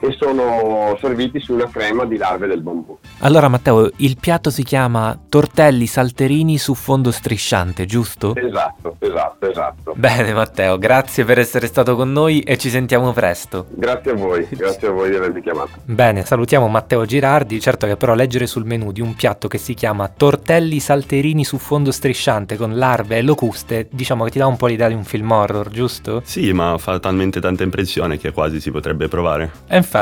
e 0.08 0.16
sono 0.18 0.98
serviti 1.00 1.40
su 1.40 1.54
una 1.54 1.68
crema 1.70 2.06
di 2.06 2.18
larve 2.18 2.48
del 2.48 2.62
bambù. 2.62 2.98
Allora 3.20 3.48
Matteo, 3.48 3.90
il 3.98 4.18
piatto 4.20 4.50
si 4.50 4.64
chiama 4.64 5.18
tortelli 5.28 5.88
salterini 5.88 6.58
su 6.58 6.74
fondo 6.76 7.12
strisciante, 7.12 7.86
giusto? 7.86 8.36
Esatto, 8.36 8.98
esatto, 9.00 9.50
esatto. 9.50 9.94
Bene 9.96 10.34
Matteo, 10.34 10.78
grazie 10.78 11.26
per 11.26 11.40
essere 11.40 11.68
stato 11.68 11.96
con 11.96 12.12
noi 12.12 12.42
e 12.42 12.58
ci 12.58 12.70
sentiamo 12.70 13.12
presto. 13.14 13.68
Grazie 13.70 14.12
a 14.12 14.16
voi, 14.16 14.48
grazie 14.52 14.88
a 14.90 14.92
voi 14.92 15.10
di 15.10 15.16
avermi 15.16 15.42
chiamato. 15.42 15.72
Bene, 15.86 16.24
salutiamo 16.24 16.68
Matteo 16.68 17.06
Girardi, 17.06 17.60
certo 17.60 17.88
che 17.88 17.98
però 17.98 18.14
leggere 18.14 18.46
sul 18.48 18.66
menù 18.66 18.92
di 18.92 19.02
un 19.02 19.16
piatto 19.16 19.48
che 19.48 19.58
si 19.58 19.74
chiama 19.74 20.08
tortelli 20.08 20.80
salterini 20.80 21.44
su 21.44 21.58
fondo 21.58 21.92
strisciante 21.92 22.58
con 22.58 22.78
larve 22.78 23.18
e 23.18 23.22
locuste, 23.22 23.88
diciamo 23.92 24.24
che 24.26 24.32
ti 24.32 24.40
dà 24.40 24.48
un 24.48 24.58
po' 24.58 24.68
l'idea 24.68 24.88
di 24.88 24.94
un 24.94 25.04
film 25.04 25.32
horror, 25.32 25.70
giusto? 25.70 26.22
Sì, 26.26 26.52
ma 26.52 26.78
fa 26.78 27.00
talmente 27.00 27.40
tanta 27.40 27.64
impressione 27.64 28.18
che 28.18 28.32
quasi 28.32 28.60
si 28.60 28.72
potrebbe 28.72 29.08
provare. 29.08 29.52
E 29.68 29.78
infatti 29.78 29.94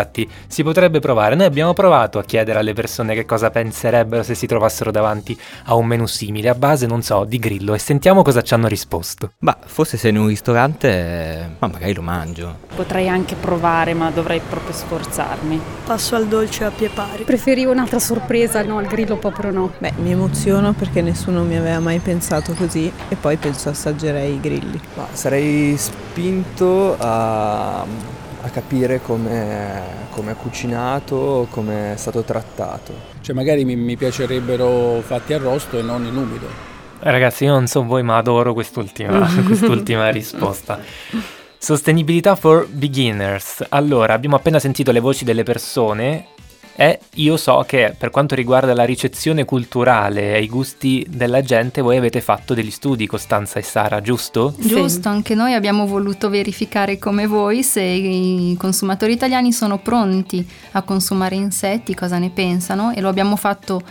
si 0.47 0.63
potrebbe 0.63 0.99
provare. 0.99 1.35
Noi 1.35 1.45
abbiamo 1.45 1.73
provato 1.73 2.19
a 2.19 2.23
chiedere 2.23 2.59
alle 2.59 2.73
persone 2.73 3.13
che 3.13 3.25
cosa 3.25 3.49
penserebbero 3.49 4.23
se 4.23 4.35
si 4.35 4.47
trovassero 4.47 4.91
davanti 4.91 5.39
a 5.65 5.75
un 5.75 5.85
menù 5.85 6.05
simile, 6.07 6.49
a 6.49 6.55
base, 6.55 6.87
non 6.87 7.01
so, 7.01 7.23
di 7.25 7.37
grillo, 7.37 7.73
e 7.73 7.79
sentiamo 7.79 8.21
cosa 8.21 8.41
ci 8.41 8.53
hanno 8.53 8.67
risposto. 8.67 9.33
Ma 9.39 9.55
forse 9.63 9.97
se 9.97 10.09
in 10.09 10.17
un 10.17 10.27
ristorante, 10.27 11.55
ma 11.59 11.67
magari 11.67 11.93
lo 11.93 12.01
mangio. 12.01 12.57
Potrei 12.75 13.07
anche 13.07 13.35
provare, 13.35 13.93
ma 13.93 14.09
dovrei 14.09 14.39
proprio 14.39 14.73
sforzarmi. 14.73 15.61
Passo 15.85 16.15
al 16.15 16.27
dolce 16.27 16.63
a 16.63 16.71
pie 16.71 16.89
pari. 16.89 17.23
Preferivo 17.23 17.71
un'altra 17.71 17.99
sorpresa, 17.99 18.63
no, 18.63 18.77
al 18.77 18.87
grillo 18.87 19.17
proprio 19.17 19.51
no. 19.51 19.71
Beh, 19.77 19.93
mi 19.97 20.11
emoziono 20.11 20.73
perché 20.73 21.01
nessuno 21.01 21.43
mi 21.43 21.55
aveva 21.55 21.79
mai 21.79 21.99
pensato 21.99 22.53
così 22.53 22.91
e 23.09 23.15
poi 23.15 23.37
penso 23.37 23.69
assaggerei 23.69 24.33
i 24.33 24.39
grilli. 24.39 24.79
Ma 24.95 25.07
sarei 25.11 25.75
spinto 25.77 26.95
a 26.97 27.85
a 28.43 28.49
capire 28.49 29.01
come, 29.01 29.81
è 30.11 30.35
cucinato, 30.35 31.47
come 31.49 31.93
è 31.93 31.97
stato 31.97 32.23
trattato. 32.23 32.93
Cioè 33.21 33.33
magari 33.33 33.63
mi, 33.63 33.75
mi 33.77 33.95
piacerebbero 33.95 35.01
fatti 35.01 35.33
arrosto 35.33 35.79
e 35.79 35.81
non 35.81 36.05
in 36.05 36.15
umido. 36.15 36.47
Eh, 37.01 37.11
ragazzi, 37.11 37.45
io 37.45 37.51
non 37.51 37.67
so 37.67 37.83
voi, 37.83 38.03
ma 38.03 38.17
adoro 38.17 38.53
quest'ultima, 38.53 39.27
quest'ultima 39.45 40.09
risposta. 40.09 40.79
Sostenibilità 41.57 42.35
for 42.35 42.67
beginners. 42.67 43.65
Allora, 43.69 44.13
abbiamo 44.13 44.35
appena 44.35 44.59
sentito 44.59 44.91
le 44.91 44.99
voci 44.99 45.23
delle 45.23 45.43
persone 45.43 46.27
e 46.75 46.99
io 47.15 47.37
so 47.37 47.63
che 47.67 47.93
per 47.97 48.09
quanto 48.09 48.33
riguarda 48.33 48.73
la 48.73 48.83
ricezione 48.83 49.45
culturale 49.45 50.35
e 50.35 50.41
i 50.41 50.47
gusti 50.47 51.05
della 51.07 51.41
gente, 51.41 51.81
voi 51.81 51.97
avete 51.97 52.19
fatto 52.19 52.53
degli 52.53 52.71
studi, 52.71 53.05
Costanza 53.05 53.59
e 53.59 53.61
Sara, 53.61 54.01
giusto? 54.01 54.55
Giusto, 54.57 55.07
anche 55.07 55.35
noi 55.35 55.53
abbiamo 55.53 55.85
voluto 55.85 56.29
verificare 56.29 56.97
come 56.97 57.27
voi 57.27 57.61
se 57.63 57.81
i 57.81 58.55
consumatori 58.57 59.13
italiani 59.13 59.53
sono 59.53 59.77
pronti 59.77 60.45
a 60.71 60.81
consumare 60.81 61.35
insetti, 61.35 61.93
cosa 61.93 62.17
ne 62.17 62.31
pensano 62.31 62.91
e 62.93 63.01
lo 63.01 63.09
abbiamo 63.09 63.35
fatto 63.35 63.81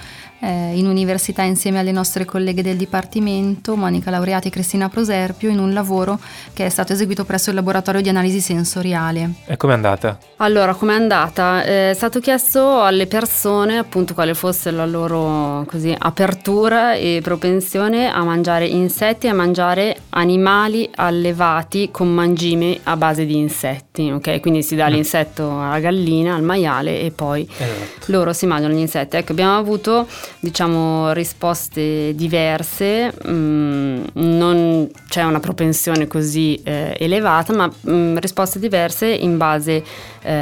eh, 0.43 0.73
in 0.75 0.87
università 0.87 1.43
insieme 1.43 1.79
alle 1.79 1.93
nostre 1.93 2.25
colleghe 2.25 2.63
del 2.63 2.77
Dipartimento, 2.77 3.77
Monica 3.77 4.11
Laureati 4.11 4.49
e 4.49 4.51
Cristina 4.51 4.89
Proserpio, 4.89 5.49
in 5.49 5.61
un 5.61 5.73
lavoro 5.73 6.19
che 6.53 6.67
è 6.67 6.69
stato 6.69 6.93
eseguito 6.93 7.25
presso 7.25 7.51
il 7.51 7.57
laboratorio 7.57 8.01
di 8.01 8.09
analisi 8.09 8.41
sensoriale. 8.41 9.35
E 9.47 9.57
com'è 9.57 9.73
andata? 9.73 10.19
Allora, 10.39 10.75
com'è 10.75 10.95
andata? 10.95 11.63
Eh, 11.63 11.91
è 11.91 11.95
stato 11.95 12.19
chiesto 12.19 12.83
alle 12.83 13.07
persone 13.07 13.79
appunto 13.79 14.15
quale 14.15 14.35
fosse 14.35 14.73
la 14.73 14.85
loro 14.85 15.65
così, 15.69 15.95
apertura 15.97 16.95
e 16.95 17.21
propensione 17.23 18.11
a 18.11 18.23
mangiare 18.25 18.67
insetti 18.67 19.27
e 19.27 19.31
a 19.31 19.35
mangiare 19.35 19.97
animali 20.11 20.91
allevati 20.97 21.91
con 21.93 22.13
mangime 22.13 22.81
a 22.83 22.97
base 22.97 23.25
di 23.25 23.37
insetti, 23.37 24.11
ok? 24.11 24.41
Quindi 24.41 24.65
si 24.65 24.75
dà 24.75 24.89
mm. 24.89 24.93
l'insetto 24.93 25.61
alla 25.61 25.79
gallina, 25.79 26.35
al 26.35 26.43
maiale 26.43 27.01
e 27.01 27.13
poi 27.13 27.49
esatto. 27.49 28.07
loro 28.07 28.33
si 28.33 28.47
mangiano 28.47 28.75
gli 28.75 28.79
insetti. 28.79 29.17
Ecco, 29.17 29.33
abbiamo 29.33 29.57
avuto 29.57 30.07
diciamo 30.43 31.13
risposte 31.13 32.17
diverse, 32.17 33.15
mm, 33.29 34.05
non 34.15 34.91
c'è 35.09 35.23
una 35.23 35.39
propensione 35.39 36.09
così 36.09 36.61
eh, 36.65 36.97
elevata, 36.99 37.55
ma 37.55 37.73
mm, 37.89 38.17
risposte 38.17 38.59
diverse 38.59 39.07
in 39.07 39.37
base 39.37 39.85
eh, 40.23 40.33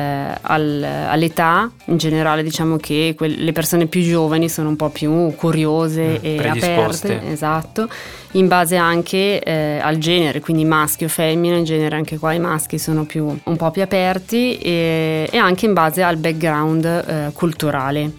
al, 0.40 0.82
all'età, 0.82 1.70
in 1.86 1.96
generale 1.96 2.42
diciamo 2.42 2.76
che 2.76 3.14
que- 3.16 3.28
le 3.28 3.52
persone 3.52 3.86
più 3.86 4.02
giovani 4.02 4.48
sono 4.48 4.68
un 4.68 4.76
po' 4.76 4.90
più 4.90 5.34
curiose 5.36 6.18
mm, 6.18 6.24
e 6.24 6.48
aperte, 6.48 7.20
esatto, 7.30 7.88
in 8.32 8.46
base 8.46 8.76
anche 8.76 9.40
eh, 9.40 9.78
al 9.80 9.98
genere, 9.98 10.40
quindi 10.40 10.64
maschio 10.64 11.06
o 11.06 11.10
femmina, 11.10 11.56
in 11.56 11.64
genere 11.64 11.96
anche 11.96 12.18
qua 12.18 12.32
i 12.32 12.38
maschi 12.38 12.78
sono 12.78 13.04
più, 13.04 13.26
un 13.42 13.56
po' 13.56 13.70
più 13.70 13.82
aperti 13.82 14.58
e, 14.58 15.28
e 15.30 15.38
anche 15.38 15.66
in 15.66 15.72
base 15.72 16.02
al 16.02 16.16
background 16.16 16.84
eh, 16.84 17.30
culturale. 17.32 18.12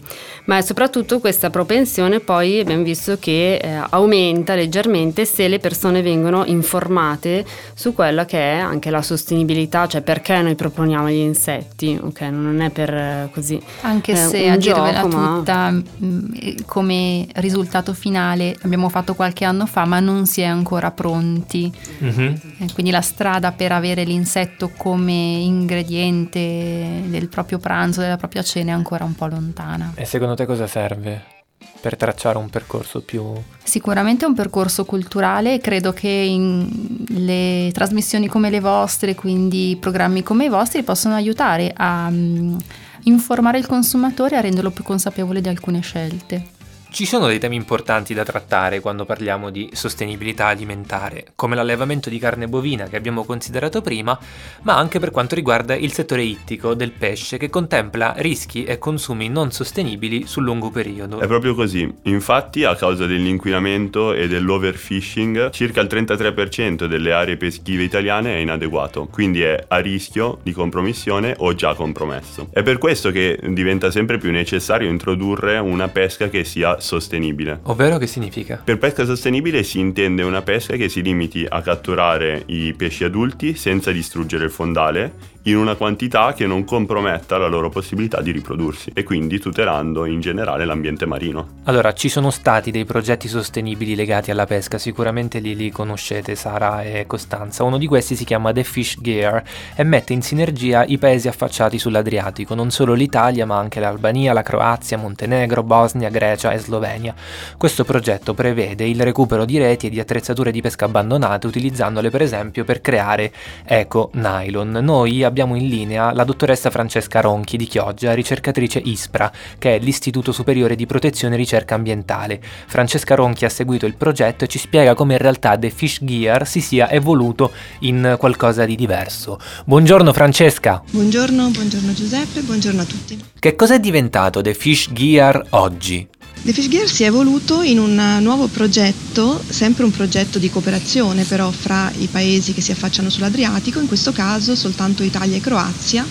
Ma 0.45 0.57
è 0.57 0.61
soprattutto 0.61 1.19
questa 1.19 1.49
propensione 1.51 2.19
poi 2.19 2.59
abbiamo 2.59 2.83
visto 2.83 3.17
che 3.19 3.57
eh, 3.57 3.79
aumenta 3.91 4.55
leggermente 4.55 5.25
se 5.25 5.47
le 5.47 5.59
persone 5.59 6.01
vengono 6.01 6.45
informate 6.45 7.45
su 7.75 7.93
quella 7.93 8.25
che 8.25 8.39
è 8.39 8.57
anche 8.57 8.89
la 8.89 9.03
sostenibilità, 9.03 9.87
cioè 9.87 10.01
perché 10.01 10.41
noi 10.41 10.55
proponiamo 10.55 11.09
gli 11.09 11.13
insetti, 11.13 11.50
ok? 11.57 12.21
Non 12.21 12.61
è 12.61 12.69
per 12.69 12.93
eh, 12.93 13.29
così. 13.31 13.61
Anche 13.81 14.11
eh, 14.13 14.15
se 14.15 14.49
a 14.49 14.57
dirvela 14.57 15.05
ma... 15.05 15.37
tutta 15.37 15.71
mm, 15.71 16.25
come 16.65 17.27
risultato 17.35 17.93
finale 17.93 18.55
abbiamo 18.61 18.89
fatto 18.89 19.13
qualche 19.15 19.45
anno 19.45 19.65
fa, 19.65 19.85
ma 19.85 19.99
non 19.99 20.25
si 20.25 20.41
è 20.41 20.45
ancora 20.45 20.91
pronti. 20.91 21.71
Mm-hmm. 22.03 22.33
quindi 22.73 22.91
la 22.91 23.01
strada 23.01 23.51
per 23.51 23.71
avere 23.71 24.03
l'insetto 24.03 24.71
come 24.75 25.11
ingrediente 25.13 27.03
del 27.05 27.27
proprio 27.27 27.59
pranzo, 27.59 28.01
della 28.01 28.17
propria 28.17 28.43
cena 28.43 28.71
è 28.71 28.73
ancora 28.73 29.03
un 29.03 29.15
po' 29.15 29.27
lontana. 29.27 29.93
E 29.95 30.05
secondo 30.05 30.35
te 30.35 30.45
cosa 30.45 30.67
serve? 30.67 31.39
Per 31.81 31.97
tracciare 31.97 32.37
un 32.37 32.49
percorso 32.49 33.01
più... 33.01 33.33
Sicuramente 33.63 34.25
è 34.25 34.27
un 34.27 34.35
percorso 34.35 34.85
culturale 34.85 35.55
e 35.55 35.59
credo 35.59 35.93
che 35.93 36.07
in 36.07 37.05
le 37.07 37.71
trasmissioni 37.73 38.27
come 38.27 38.49
le 38.49 38.59
vostre, 38.59 39.15
quindi 39.15 39.77
programmi 39.79 40.23
come 40.23 40.45
i 40.45 40.49
vostri, 40.49 40.83
possono 40.83 41.15
aiutare 41.15 41.73
a 41.75 42.07
um, 42.09 42.57
informare 43.03 43.57
il 43.57 43.65
consumatore 43.65 44.35
e 44.35 44.37
a 44.37 44.41
renderlo 44.41 44.71
più 44.71 44.83
consapevole 44.83 45.41
di 45.41 45.49
alcune 45.49 45.81
scelte. 45.81 46.59
Ci 46.93 47.05
sono 47.05 47.27
dei 47.27 47.39
temi 47.39 47.55
importanti 47.55 48.13
da 48.13 48.25
trattare 48.25 48.81
quando 48.81 49.05
parliamo 49.05 49.49
di 49.49 49.69
sostenibilità 49.71 50.47
alimentare, 50.47 51.27
come 51.35 51.55
l'allevamento 51.55 52.09
di 52.09 52.19
carne 52.19 52.49
bovina 52.49 52.89
che 52.89 52.97
abbiamo 52.97 53.23
considerato 53.23 53.81
prima, 53.81 54.19
ma 54.63 54.75
anche 54.75 54.99
per 54.99 55.09
quanto 55.09 55.33
riguarda 55.33 55.73
il 55.73 55.93
settore 55.93 56.23
ittico 56.23 56.73
del 56.73 56.91
pesce 56.91 57.37
che 57.37 57.49
contempla 57.49 58.15
rischi 58.17 58.65
e 58.65 58.77
consumi 58.77 59.29
non 59.29 59.53
sostenibili 59.53 60.27
sul 60.27 60.43
lungo 60.43 60.69
periodo. 60.69 61.21
È 61.21 61.27
proprio 61.27 61.55
così. 61.55 61.89
Infatti, 62.03 62.65
a 62.65 62.75
causa 62.75 63.05
dell'inquinamento 63.05 64.11
e 64.11 64.27
dell'overfishing, 64.27 65.49
circa 65.51 65.79
il 65.79 65.87
33% 65.89 66.87
delle 66.87 67.13
aree 67.13 67.37
peschive 67.37 67.83
italiane 67.83 68.35
è 68.35 68.39
inadeguato, 68.39 69.07
quindi 69.09 69.41
è 69.43 69.63
a 69.65 69.77
rischio 69.77 70.39
di 70.43 70.51
compromissione 70.51 71.35
o 71.37 71.55
già 71.55 71.73
compromesso. 71.73 72.49
È 72.51 72.61
per 72.63 72.77
questo 72.77 73.11
che 73.11 73.39
diventa 73.47 73.91
sempre 73.91 74.17
più 74.17 74.29
necessario 74.29 74.89
introdurre 74.89 75.57
una 75.57 75.87
pesca 75.87 76.27
che 76.27 76.43
sia 76.43 76.79
sostenibile. 76.81 77.59
Ovvero 77.63 77.97
che 77.97 78.07
significa? 78.07 78.61
Per 78.63 78.77
pesca 78.77 79.05
sostenibile 79.05 79.63
si 79.63 79.79
intende 79.79 80.23
una 80.23 80.41
pesca 80.41 80.75
che 80.75 80.89
si 80.89 81.01
limiti 81.01 81.45
a 81.47 81.61
catturare 81.61 82.43
i 82.47 82.73
pesci 82.73 83.03
adulti 83.03 83.55
senza 83.55 83.91
distruggere 83.91 84.45
il 84.45 84.51
fondale 84.51 85.30
in 85.43 85.57
una 85.57 85.75
quantità 85.75 86.33
che 86.33 86.45
non 86.45 86.63
comprometta 86.63 87.37
la 87.37 87.47
loro 87.47 87.69
possibilità 87.69 88.21
di 88.21 88.31
riprodursi 88.31 88.91
e 88.93 89.03
quindi 89.03 89.39
tutelando 89.39 90.05
in 90.05 90.19
generale 90.19 90.65
l'ambiente 90.65 91.05
marino. 91.05 91.59
Allora, 91.63 91.93
ci 91.93 92.09
sono 92.09 92.29
stati 92.29 92.69
dei 92.69 92.85
progetti 92.85 93.27
sostenibili 93.27 93.95
legati 93.95 94.29
alla 94.29 94.45
pesca, 94.45 94.77
sicuramente 94.77 95.39
li, 95.39 95.55
li 95.55 95.71
conoscete 95.71 96.35
Sara 96.35 96.83
e 96.83 97.05
Costanza. 97.07 97.63
Uno 97.63 97.77
di 97.77 97.87
questi 97.87 98.15
si 98.15 98.23
chiama 98.23 98.51
The 98.51 98.63
Fish 98.63 98.97
Gear 98.99 99.41
e 99.75 99.83
mette 99.83 100.13
in 100.13 100.21
sinergia 100.21 100.85
i 100.85 100.97
paesi 100.97 101.27
affacciati 101.27 101.79
sull'Adriatico, 101.79 102.53
non 102.53 102.69
solo 102.69 102.93
l'Italia 102.93 103.45
ma 103.45 103.57
anche 103.57 103.79
l'Albania, 103.79 104.33
la 104.33 104.43
Croazia, 104.43 104.97
Montenegro, 104.97 105.63
Bosnia, 105.63 106.09
Grecia 106.09 106.51
e 106.51 106.59
Slovenia. 106.59 107.15
Questo 107.57 107.83
progetto 107.83 108.33
prevede 108.33 108.87
il 108.87 109.01
recupero 109.01 109.45
di 109.45 109.57
reti 109.57 109.87
e 109.87 109.89
di 109.89 109.99
attrezzature 109.99 110.51
di 110.51 110.61
pesca 110.61 110.85
abbandonate 110.85 111.47
utilizzandole 111.47 112.09
per 112.09 112.21
esempio 112.21 112.63
per 112.63 112.81
creare 112.81 113.31
eco 113.65 114.11
nylon. 114.13 114.69
Noi 114.81 115.23
abbiamo 115.31 115.55
in 115.55 115.67
linea 115.67 116.11
la 116.13 116.25
dottoressa 116.25 116.69
Francesca 116.69 117.21
Ronchi 117.21 117.57
di 117.57 117.65
Chioggia, 117.65 118.13
ricercatrice 118.13 118.79
ISPRA, 118.83 119.31
che 119.57 119.75
è 119.75 119.79
l'Istituto 119.79 120.31
Superiore 120.31 120.75
di 120.75 120.85
Protezione 120.85 121.35
e 121.35 121.37
Ricerca 121.37 121.75
Ambientale. 121.75 122.41
Francesca 122.67 123.15
Ronchi 123.15 123.45
ha 123.45 123.49
seguito 123.49 123.85
il 123.85 123.95
progetto 123.95 124.43
e 124.43 124.47
ci 124.47 124.59
spiega 124.59 124.93
come 124.93 125.13
in 125.13 125.19
realtà 125.19 125.57
The 125.57 125.69
Fish 125.69 125.99
Gear 126.03 126.45
si 126.45 126.59
sia 126.61 126.91
evoluto 126.91 127.51
in 127.79 128.15
qualcosa 128.19 128.65
di 128.65 128.75
diverso. 128.75 129.39
Buongiorno 129.65 130.11
Francesca! 130.11 130.83
Buongiorno, 130.91 131.49
buongiorno 131.49 131.93
Giuseppe, 131.93 132.41
buongiorno 132.41 132.81
a 132.81 132.85
tutti. 132.85 133.23
Che 133.39 133.55
cos'è 133.55 133.79
diventato 133.79 134.41
The 134.41 134.53
Fish 134.53 134.91
Gear 134.91 135.45
oggi? 135.51 136.07
The 136.43 136.53
Fish 136.53 136.69
Gear 136.69 136.89
si 136.89 137.03
è 137.03 137.05
evoluto 137.05 137.61
in 137.61 137.77
un 137.77 138.17
nuovo 138.21 138.47
progetto, 138.47 139.43
sempre 139.47 139.83
un 139.83 139.91
progetto 139.91 140.39
di 140.39 140.49
cooperazione 140.49 141.25
però 141.25 141.51
fra 141.51 141.91
i 141.99 142.07
paesi 142.07 142.51
che 142.51 142.61
si 142.61 142.71
affacciano 142.71 143.11
sull'Adriatico, 143.11 143.79
in 143.79 143.85
questo 143.85 144.11
caso 144.11 144.55
soltanto 144.55 145.03
Italia 145.03 145.37
e 145.37 145.39
Croazia. 145.39 146.03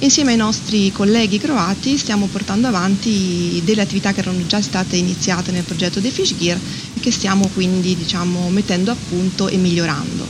Insieme 0.00 0.32
ai 0.32 0.38
nostri 0.38 0.90
colleghi 0.90 1.38
croati 1.38 1.96
stiamo 1.98 2.26
portando 2.26 2.66
avanti 2.66 3.62
delle 3.64 3.82
attività 3.82 4.12
che 4.12 4.20
erano 4.20 4.44
già 4.46 4.60
state 4.60 4.96
iniziate 4.96 5.52
nel 5.52 5.62
progetto 5.62 6.00
The 6.00 6.10
Fish 6.10 6.34
Gear 6.34 6.58
e 6.92 6.98
che 6.98 7.12
stiamo 7.12 7.48
quindi 7.54 7.94
diciamo, 7.94 8.50
mettendo 8.50 8.90
a 8.90 8.96
punto 8.96 9.46
e 9.46 9.56
migliorando. 9.56 10.26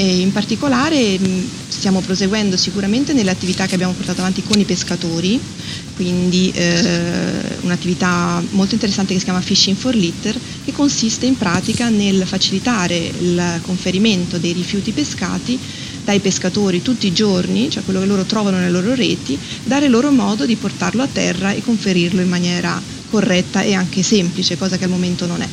E 0.00 0.20
in 0.20 0.32
particolare 0.32 1.20
stiamo 1.68 2.00
proseguendo 2.00 2.56
sicuramente 2.56 3.12
nelle 3.12 3.28
attività 3.28 3.66
che 3.66 3.74
abbiamo 3.74 3.92
portato 3.92 4.20
avanti 4.20 4.42
con 4.42 4.58
i 4.58 4.64
pescatori, 4.64 5.38
quindi 5.94 6.50
eh, 6.54 7.58
un'attività 7.60 8.42
molto 8.52 8.72
interessante 8.72 9.12
che 9.12 9.18
si 9.18 9.26
chiama 9.26 9.42
Fishing 9.42 9.76
for 9.76 9.94
Litter, 9.94 10.34
che 10.64 10.72
consiste 10.72 11.26
in 11.26 11.36
pratica 11.36 11.90
nel 11.90 12.24
facilitare 12.24 12.96
il 12.96 13.60
conferimento 13.60 14.38
dei 14.38 14.54
rifiuti 14.54 14.92
pescati 14.92 15.58
dai 16.02 16.20
pescatori 16.20 16.80
tutti 16.80 17.06
i 17.06 17.12
giorni, 17.12 17.68
cioè 17.68 17.84
quello 17.84 18.00
che 18.00 18.06
loro 18.06 18.24
trovano 18.24 18.56
nelle 18.56 18.70
loro 18.70 18.94
reti, 18.94 19.38
dare 19.64 19.88
loro 19.88 20.10
modo 20.10 20.46
di 20.46 20.56
portarlo 20.56 21.02
a 21.02 21.08
terra 21.12 21.52
e 21.52 21.60
conferirlo 21.60 22.22
in 22.22 22.28
maniera 22.30 22.80
corretta 23.10 23.60
e 23.60 23.74
anche 23.74 24.02
semplice, 24.02 24.56
cosa 24.56 24.78
che 24.78 24.84
al 24.84 24.90
momento 24.90 25.26
non 25.26 25.42
è. 25.42 25.48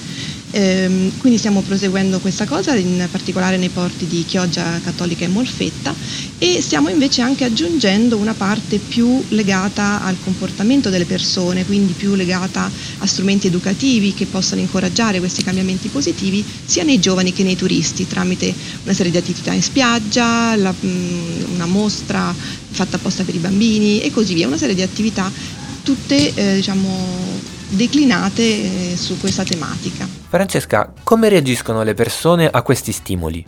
Ehm, 0.57 1.11
quindi 1.17 1.37
stiamo 1.37 1.61
proseguendo 1.61 2.19
questa 2.19 2.45
cosa, 2.47 2.73
in 2.73 3.07
particolare 3.11 3.57
nei 3.57 3.69
porti 3.69 4.07
di 4.07 4.25
Chioggia 4.25 4.79
Cattolica 4.81 5.23
e 5.23 5.27
Molfetta 5.27 5.95
e 6.39 6.63
stiamo 6.63 6.89
invece 6.89 7.21
anche 7.21 7.43
aggiungendo 7.43 8.17
una 8.17 8.33
parte 8.33 8.79
più 8.79 9.23
legata 9.29 10.01
al 10.01 10.17
comportamento 10.19 10.89
delle 10.89 11.05
persone, 11.05 11.63
quindi 11.63 11.93
più 11.93 12.15
legata 12.15 12.71
a 12.97 13.05
strumenti 13.05 13.45
educativi 13.45 14.15
che 14.15 14.25
possano 14.25 14.59
incoraggiare 14.59 15.19
questi 15.19 15.43
cambiamenti 15.43 15.89
positivi 15.89 16.43
sia 16.65 16.81
nei 16.83 16.99
giovani 16.99 17.33
che 17.33 17.43
nei 17.43 17.55
turisti 17.55 18.07
tramite 18.07 18.55
una 18.81 18.95
serie 18.95 19.11
di 19.11 19.17
attività 19.19 19.53
in 19.53 19.61
spiaggia, 19.61 20.55
la, 20.55 20.73
una 20.81 21.67
mostra 21.67 22.35
fatta 22.35 22.95
apposta 22.95 23.23
per 23.23 23.35
i 23.35 23.39
bambini 23.39 24.01
e 24.01 24.09
così 24.09 24.33
via, 24.33 24.47
una 24.47 24.57
serie 24.57 24.73
di 24.73 24.81
attività 24.81 25.31
tutte 25.83 26.33
eh, 26.33 26.55
diciamo 26.55 27.55
declinate 27.69 28.43
eh, 28.43 28.97
su 28.97 29.19
questa 29.19 29.43
tematica. 29.43 30.07
Francesca, 30.29 30.91
come 31.03 31.29
reagiscono 31.29 31.83
le 31.83 31.93
persone 31.93 32.47
a 32.47 32.61
questi 32.61 32.91
stimoli? 32.91 33.45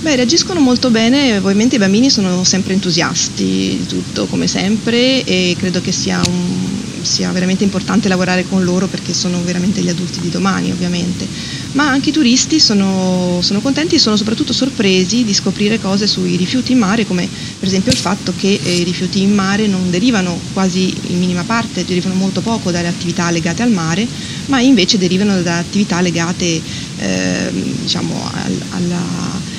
Beh, 0.00 0.16
reagiscono 0.16 0.60
molto 0.60 0.90
bene, 0.90 1.38
ovviamente 1.38 1.76
i 1.76 1.78
bambini 1.78 2.10
sono 2.10 2.44
sempre 2.44 2.74
entusiasti 2.74 3.44
di 3.78 3.86
tutto, 3.86 4.26
come 4.26 4.46
sempre, 4.46 5.24
e 5.24 5.56
credo 5.58 5.80
che 5.80 5.92
sia, 5.92 6.20
un, 6.26 6.82
sia, 7.04 7.30
veramente 7.32 7.64
importante 7.64 8.08
lavorare 8.08 8.44
con 8.48 8.64
loro 8.64 8.86
perché 8.86 9.12
sono 9.12 9.42
veramente 9.44 9.80
gli 9.80 9.88
adulti 9.88 10.20
di 10.20 10.30
domani, 10.30 10.70
ovviamente. 10.70 11.26
Ma 11.72 11.88
anche 11.88 12.10
i 12.10 12.12
turisti 12.12 12.60
sono, 12.60 13.40
sono 13.42 13.60
contenti 13.60 13.96
e 13.96 13.98
sono 13.98 14.16
soprattutto 14.16 14.52
sorpresi 14.52 15.24
di 15.24 15.34
scoprire 15.34 15.78
cose 15.78 16.06
sui 16.06 16.36
rifiuti 16.36 16.72
in 16.72 16.78
mare, 16.78 17.06
come 17.06 17.28
per 17.58 17.68
esempio 17.68 17.92
il 17.92 17.98
fatto 17.98 18.32
che 18.36 18.60
eh, 18.62 18.76
i 18.76 18.84
rifiuti 18.84 19.22
in 19.22 19.34
mare 19.34 19.66
non 19.66 19.90
derivano 19.90 20.38
quasi 20.52 20.92
in 21.08 21.18
minima 21.18 21.42
parte, 21.42 21.84
derivano 21.84 22.14
molto 22.14 22.40
poco 22.40 22.70
dalle 22.70 22.88
attività 22.88 23.30
legate 23.30 23.62
al 23.62 23.70
mare, 23.70 24.06
ma 24.46 24.60
invece 24.60 24.98
derivano 24.98 25.40
da 25.42 25.58
attività 25.58 26.00
legate 26.00 26.60
eh, 26.98 27.50
diciamo, 27.82 28.30
al, 28.32 28.62
alla 28.70 29.52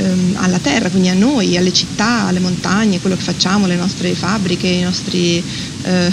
ehm, 0.00 0.36
alla 0.38 0.58
terra, 0.58 0.88
quindi 0.88 1.08
a 1.08 1.14
noi, 1.14 1.56
alle 1.56 1.72
città, 1.72 2.26
alle 2.26 2.40
montagne, 2.40 3.00
quello 3.00 3.16
che 3.16 3.22
facciamo, 3.22 3.66
le 3.66 3.76
nostre 3.76 4.14
fabbriche, 4.14 4.68
le 4.68 4.84
nostre 4.84 5.18
eh, 5.18 6.10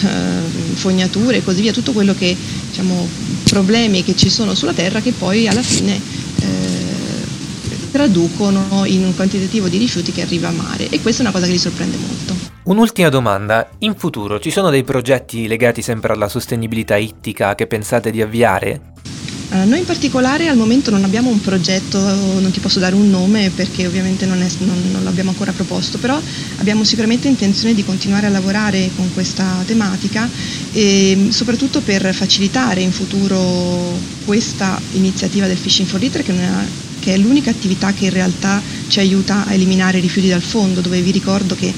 fognature 0.74 1.38
e 1.38 1.44
così 1.44 1.62
via, 1.62 1.72
tutto 1.72 1.94
quello 1.94 2.14
che 2.14 2.36
diciamo 2.70 3.08
problemi 3.50 4.04
che 4.04 4.16
ci 4.16 4.30
sono 4.30 4.54
sulla 4.54 4.74
terra 4.74 5.00
che 5.00 5.12
poi 5.12 5.48
alla 5.48 5.62
fine 5.62 5.96
eh, 5.96 6.78
traducono 7.92 8.84
in 8.86 9.04
un 9.04 9.16
quantitativo 9.16 9.68
di 9.68 9.78
rifiuti 9.78 10.12
che 10.12 10.22
arriva 10.22 10.50
a 10.50 10.52
mare 10.52 10.90
e 10.90 11.02
questa 11.02 11.24
è 11.24 11.26
una 11.26 11.34
cosa 11.34 11.46
che 11.46 11.54
li 11.54 11.58
sorprende 11.58 11.98
molto. 11.98 12.36
Un'ultima 12.64 13.10
domanda, 13.10 13.70
in 13.80 13.96
futuro 13.96 14.40
ci 14.40 14.52
sono 14.52 14.70
dei 14.70 14.84
progetti 14.84 15.48
legati 15.48 15.82
sempre 15.82 16.12
alla 16.14 16.28
sostenibilità 16.28 16.98
ittica 16.98 17.56
che 17.56 17.66
pensate 17.66 18.12
di 18.12 18.22
avviare? 18.22 18.94
Uh, 19.58 19.68
noi 19.68 19.80
in 19.80 19.86
particolare 19.86 20.48
al 20.48 20.58
momento 20.58 20.92
non 20.92 21.04
abbiamo 21.04 21.30
un 21.30 21.42
progetto, 21.42 22.00
non 22.00 22.52
ti 22.52 22.60
posso 22.60 22.80
dare 22.80 22.94
un 22.94 23.10
nome 23.10 23.50
perché 23.50 23.88
ovviamente 23.88 24.26
non, 24.26 24.42
è, 24.42 24.48
non, 24.60 24.92
non, 24.92 25.04
l'abbiamo 25.04 25.32
ancora 25.32 25.52
proposto, 25.52 25.98
però 25.98 26.20
abbiamo 26.58 26.84
sicuramente 26.84 27.28
intenzione 27.28 27.74
di 27.74 27.84
continuare 27.84 28.28
a 28.28 28.30
lavorare 28.30 28.90
con 28.96 29.12
questa 29.14 29.64
tematica 29.66 30.30
e 30.74 31.28
soprattutto 31.30 31.82
per 31.82 32.14
facilitare 32.14 32.82
in 32.82 32.92
futuro 32.92 33.98
questa 34.26 34.80
iniziativa 34.94 35.48
del 35.48 35.58
Fishing 35.58 35.88
for 35.88 36.00
Litter 36.00 36.22
che, 36.22 36.34
che 37.00 37.14
è 37.14 37.18
l'unica 37.18 37.50
attività 37.50 37.94
che 37.94 38.06
in 38.06 38.12
realtà 38.12 38.62
ci 38.88 39.00
aiuta 39.00 39.46
a 39.48 39.54
eliminare 39.54 39.98
i 39.98 40.02
rifiuti 40.02 40.28
dal 40.28 40.42
fondo, 40.42 40.82
dove 40.82 41.02
vi 41.02 41.12
ricordo 41.12 41.56
che 41.56 41.74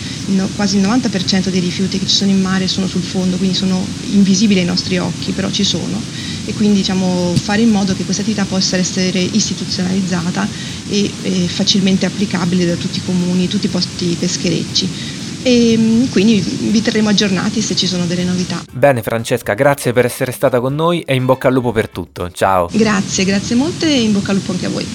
quasi 0.55 0.77
il 0.77 0.83
90% 0.83 1.49
dei 1.49 1.59
rifiuti 1.59 1.97
che 1.99 2.07
ci 2.07 2.15
sono 2.15 2.31
in 2.31 2.41
mare 2.41 2.67
sono 2.67 2.87
sul 2.87 3.03
fondo, 3.03 3.37
quindi 3.37 3.55
sono 3.55 3.85
invisibili 4.11 4.59
ai 4.59 4.65
nostri 4.65 4.97
occhi, 4.97 5.31
però 5.31 5.49
ci 5.49 5.63
sono 5.63 6.01
e 6.49 6.53
quindi 6.55 6.77
diciamo, 6.77 7.35
fare 7.35 7.61
in 7.61 7.69
modo 7.69 7.93
che 7.93 8.03
questa 8.03 8.23
attività 8.23 8.43
possa 8.43 8.75
essere 8.75 9.19
istituzionalizzata 9.19 10.47
e, 10.89 11.11
e 11.21 11.31
facilmente 11.47 12.07
applicabile 12.07 12.65
da 12.65 12.73
tutti 12.73 12.97
i 12.97 13.05
comuni, 13.05 13.47
tutti 13.47 13.67
i 13.67 13.69
posti 13.69 14.17
pescherecci 14.19 15.17
e 15.43 15.75
mm, 15.77 16.05
quindi 16.09 16.39
vi 16.39 16.81
terremo 16.81 17.09
aggiornati 17.09 17.61
se 17.61 17.75
ci 17.75 17.85
sono 17.85 18.05
delle 18.05 18.23
novità. 18.23 18.63
Bene 18.71 19.03
Francesca, 19.03 19.53
grazie 19.53 19.93
per 19.93 20.05
essere 20.05 20.31
stata 20.31 20.59
con 20.59 20.73
noi 20.73 21.01
e 21.01 21.13
in 21.13 21.25
bocca 21.25 21.49
al 21.49 21.53
lupo 21.53 21.71
per 21.71 21.87
tutto. 21.87 22.31
Ciao. 22.31 22.67
Grazie, 22.71 23.23
grazie 23.25 23.55
molte 23.55 23.85
e 23.85 24.01
in 24.01 24.11
bocca 24.11 24.31
al 24.31 24.37
lupo 24.37 24.51
anche 24.51 24.65
a 24.65 24.69
voi. 24.69 24.87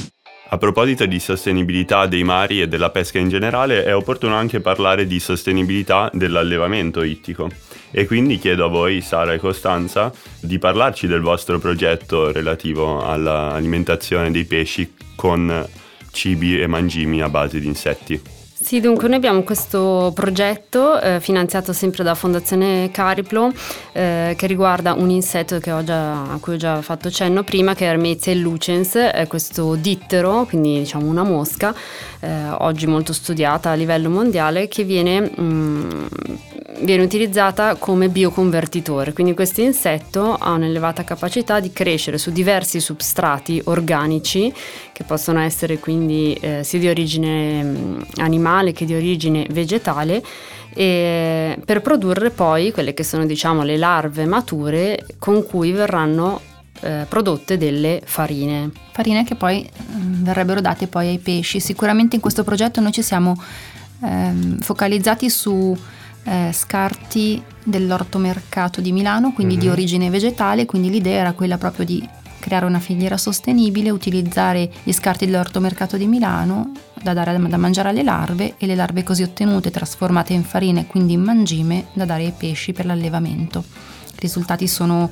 A 0.49 0.59
proposito 0.59 1.07
di 1.07 1.21
sostenibilità 1.21 2.07
dei 2.07 2.25
mari 2.25 2.61
e 2.61 2.69
della 2.69 2.90
pesca 2.90 3.19
in 3.19 3.29
generale, 3.29 3.85
è 3.85 3.95
opportuno 3.95 4.35
anche 4.35 4.61
parlare 4.61 5.07
di 5.07 5.19
sostenibilità 5.21 6.11
dell'allevamento 6.12 7.03
ittico. 7.03 7.49
E 7.96 8.07
quindi 8.07 8.40
chiedo 8.40 8.64
a 8.64 8.68
voi, 8.68 9.00
Sara 9.00 9.35
e 9.35 9.38
Costanza, 9.38 10.12
di 10.40 10.59
parlarci 10.59 11.07
del 11.07 11.20
vostro 11.20 11.61
progetto 11.61 12.33
relativo 12.33 13.00
all'alimentazione 13.04 14.33
dei 14.33 14.44
pesci 14.44 14.94
con 15.14 15.64
cibi 16.11 16.61
e 16.61 16.66
mangimi 16.66 17.22
a 17.22 17.28
base 17.28 17.61
di 17.61 17.68
insetti. 17.68 18.20
Sì, 18.64 18.80
dunque 18.80 19.07
noi 19.07 19.18
abbiamo 19.18 19.42
questo 19.42 20.11
progetto 20.12 20.98
eh, 20.98 21.20
finanziato 21.20 21.72
sempre 21.72 22.02
da 22.02 22.16
Fondazione 22.16 22.90
Cariplo 22.90 23.52
eh, 23.92 24.35
che 24.37 24.46
riguarda 24.48 24.94
un 24.94 25.11
insetto 25.11 25.61
già, 25.61 26.33
a 26.33 26.38
cui 26.40 26.54
ho 26.54 26.57
già 26.57 26.83
fatto 26.83 27.11
cenno 27.11 27.44
prima 27.44 27.74
che 27.74 27.85
è 27.85 27.90
Hermetia 27.90 28.35
lucens, 28.35 28.94
è 28.96 29.26
questo 29.28 29.76
dittero, 29.76 30.46
quindi 30.46 30.78
diciamo 30.78 31.07
una 31.07 31.22
mosca, 31.22 31.72
eh, 32.18 32.48
oggi 32.59 32.87
molto 32.87 33.12
studiata 33.12 33.70
a 33.70 33.74
livello 33.74 34.09
mondiale 34.09 34.66
che 34.66 34.83
viene 34.83 35.20
mh, 35.20 35.42
mm, 35.42 36.07
viene 36.80 37.02
utilizzata 37.02 37.76
come 37.76 38.08
bioconvertitore, 38.08 39.12
quindi 39.12 39.34
questo 39.34 39.60
insetto 39.60 40.34
ha 40.34 40.52
un'elevata 40.52 41.04
capacità 41.04 41.60
di 41.60 41.72
crescere 41.72 42.18
su 42.18 42.30
diversi 42.30 42.80
substrati 42.80 43.60
organici 43.64 44.52
che 44.92 45.04
possono 45.04 45.40
essere 45.40 45.78
quindi 45.78 46.34
eh, 46.40 46.62
sia 46.64 46.78
di 46.78 46.88
origine 46.88 47.62
mm, 47.62 48.00
animale 48.16 48.72
che 48.72 48.84
di 48.84 48.94
origine 48.94 49.46
vegetale 49.50 50.22
per 50.74 51.82
produrre 51.82 52.30
poi 52.30 52.72
quelle 52.72 52.94
che 52.94 53.04
sono 53.04 53.24
diciamo 53.26 53.62
le 53.62 53.76
larve 53.76 54.26
mature 54.26 55.06
con 55.20 55.46
cui 55.46 55.70
verranno 55.70 56.40
eh, 56.80 57.06
prodotte 57.08 57.56
delle 57.56 58.02
farine. 58.04 58.70
Farine 58.90 59.24
che 59.24 59.37
poi 59.37 59.64
mh, 59.64 59.96
mm, 59.96 60.24
verrebbero 60.24 60.60
date 60.60 60.87
poi 60.87 61.08
ai 61.08 61.18
pesci. 61.18 61.60
Sicuramente 61.60 62.16
in 62.16 62.20
questo 62.20 62.42
progetto 62.42 62.80
noi 62.80 62.92
ci 62.92 63.02
siamo 63.02 63.40
ehm, 64.02 64.58
focalizzati 64.58 65.30
su 65.30 65.76
eh, 66.24 66.50
scarti 66.52 67.42
dell'ortomercato 67.62 68.80
di 68.80 68.92
Milano, 68.92 69.32
quindi 69.32 69.54
mm-hmm. 69.54 69.62
di 69.62 69.68
mhm. 69.68 69.72
origine 69.72 70.10
vegetale, 70.10 70.66
quindi 70.66 70.90
l'idea 70.90 71.20
era 71.20 71.32
quella 71.32 71.58
proprio 71.58 71.84
di 71.84 72.06
creare 72.44 72.66
una 72.66 72.78
filiera 72.78 73.16
sostenibile, 73.16 73.88
utilizzare 73.88 74.70
gli 74.82 74.92
scarti 74.92 75.24
dell'ortomercato 75.24 75.96
di 75.96 76.06
Milano 76.06 76.72
da 77.02 77.14
dare 77.14 77.38
da 77.38 77.56
mangiare 77.56 77.88
alle 77.88 78.02
larve 78.02 78.54
e 78.58 78.66
le 78.66 78.74
larve 78.74 79.02
così 79.02 79.22
ottenute 79.22 79.70
trasformate 79.70 80.34
in 80.34 80.44
farina 80.44 80.80
e 80.80 80.87
quindi 80.87 81.14
in 81.14 81.22
mangime 81.22 81.87
da 81.94 82.04
dare 82.04 82.24
ai 82.24 82.34
pesci 82.37 82.72
per 82.72 82.84
l'allevamento. 82.84 83.64
I 84.14 84.20
risultati 84.20 84.66
sono 84.68 85.10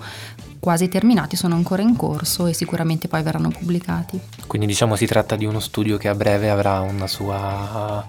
quasi 0.59 0.89
terminati, 0.89 1.35
sono 1.37 1.55
ancora 1.55 1.83
in 1.83 1.97
corso 1.97 2.47
e 2.47 2.53
sicuramente 2.53 3.09
poi 3.09 3.23
verranno 3.23 3.49
pubblicati. 3.49 4.21
Quindi 4.47 4.67
diciamo 4.67 4.95
si 4.95 5.07
tratta 5.07 5.35
di 5.35 5.45
uno 5.45 5.59
studio 5.59 5.97
che 5.97 6.09
a 6.09 6.15
breve 6.15 6.51
avrà 6.51 6.81
una 6.81 7.07
sua 7.07 8.07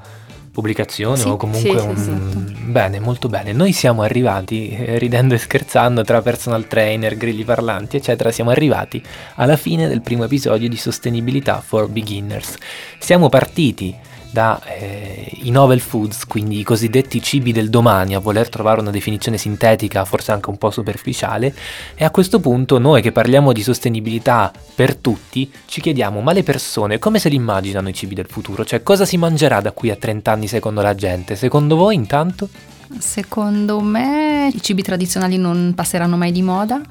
pubblicazione 0.53 1.17
sì, 1.17 1.27
o 1.27 1.35
comunque 1.35 1.79
sì, 1.79 1.85
un... 1.85 1.97
sì, 1.97 2.11
esatto. 2.11 2.53
bene 2.65 2.99
molto 2.99 3.27
bene 3.27 3.53
noi 3.53 3.71
siamo 3.71 4.03
arrivati 4.03 4.69
eh, 4.69 4.99
ridendo 4.99 5.33
e 5.33 5.39
scherzando 5.39 6.03
tra 6.03 6.21
personal 6.21 6.67
trainer 6.67 7.17
grilli 7.17 7.43
parlanti 7.43 7.97
eccetera 7.97 8.31
siamo 8.31 8.51
arrivati 8.51 9.03
alla 9.35 9.57
fine 9.57 9.87
del 9.87 10.01
primo 10.01 10.25
episodio 10.25 10.69
di 10.69 10.77
sostenibilità 10.77 11.59
for 11.59 11.89
beginners 11.89 12.55
siamo 12.99 13.29
partiti 13.29 13.97
dai 14.33 14.57
eh, 14.79 15.51
novel 15.51 15.79
foods, 15.79 16.25
quindi 16.25 16.59
i 16.59 16.63
cosiddetti 16.63 17.21
cibi 17.21 17.51
del 17.51 17.69
domani, 17.69 18.15
a 18.15 18.19
voler 18.19 18.49
trovare 18.49 18.81
una 18.81 18.89
definizione 18.89 19.37
sintetica, 19.37 20.03
forse 20.05 20.31
anche 20.31 20.49
un 20.49 20.57
po' 20.57 20.71
superficiale, 20.71 21.53
e 21.93 22.03
a 22.03 22.09
questo 22.09 22.39
punto 22.39 22.79
noi 22.79 23.03
che 23.03 23.11
parliamo 23.11 23.53
di 23.53 23.61
sostenibilità 23.61 24.51
per 24.73 24.95
tutti, 24.95 25.49
ci 25.65 25.81
chiediamo, 25.81 26.19
ma 26.21 26.33
le 26.33 26.41
persone 26.41 26.97
come 26.97 27.19
se 27.19 27.29
li 27.29 27.35
immaginano 27.35 27.89
i 27.89 27.93
cibi 27.93 28.15
del 28.15 28.27
futuro? 28.27 28.65
Cioè 28.65 28.81
cosa 28.81 29.05
si 29.05 29.17
mangerà 29.17 29.61
da 29.61 29.71
qui 29.71 29.91
a 29.91 29.95
30 29.95 30.31
anni 30.31 30.47
secondo 30.47 30.81
la 30.81 30.95
gente? 30.95 31.35
Secondo 31.35 31.75
voi 31.75 31.93
intanto? 31.93 32.49
Secondo 32.97 33.79
me 33.81 34.49
i 34.51 34.61
cibi 34.61 34.81
tradizionali 34.81 35.37
non 35.37 35.73
passeranno 35.75 36.17
mai 36.17 36.31
di 36.31 36.41
moda 36.41 36.81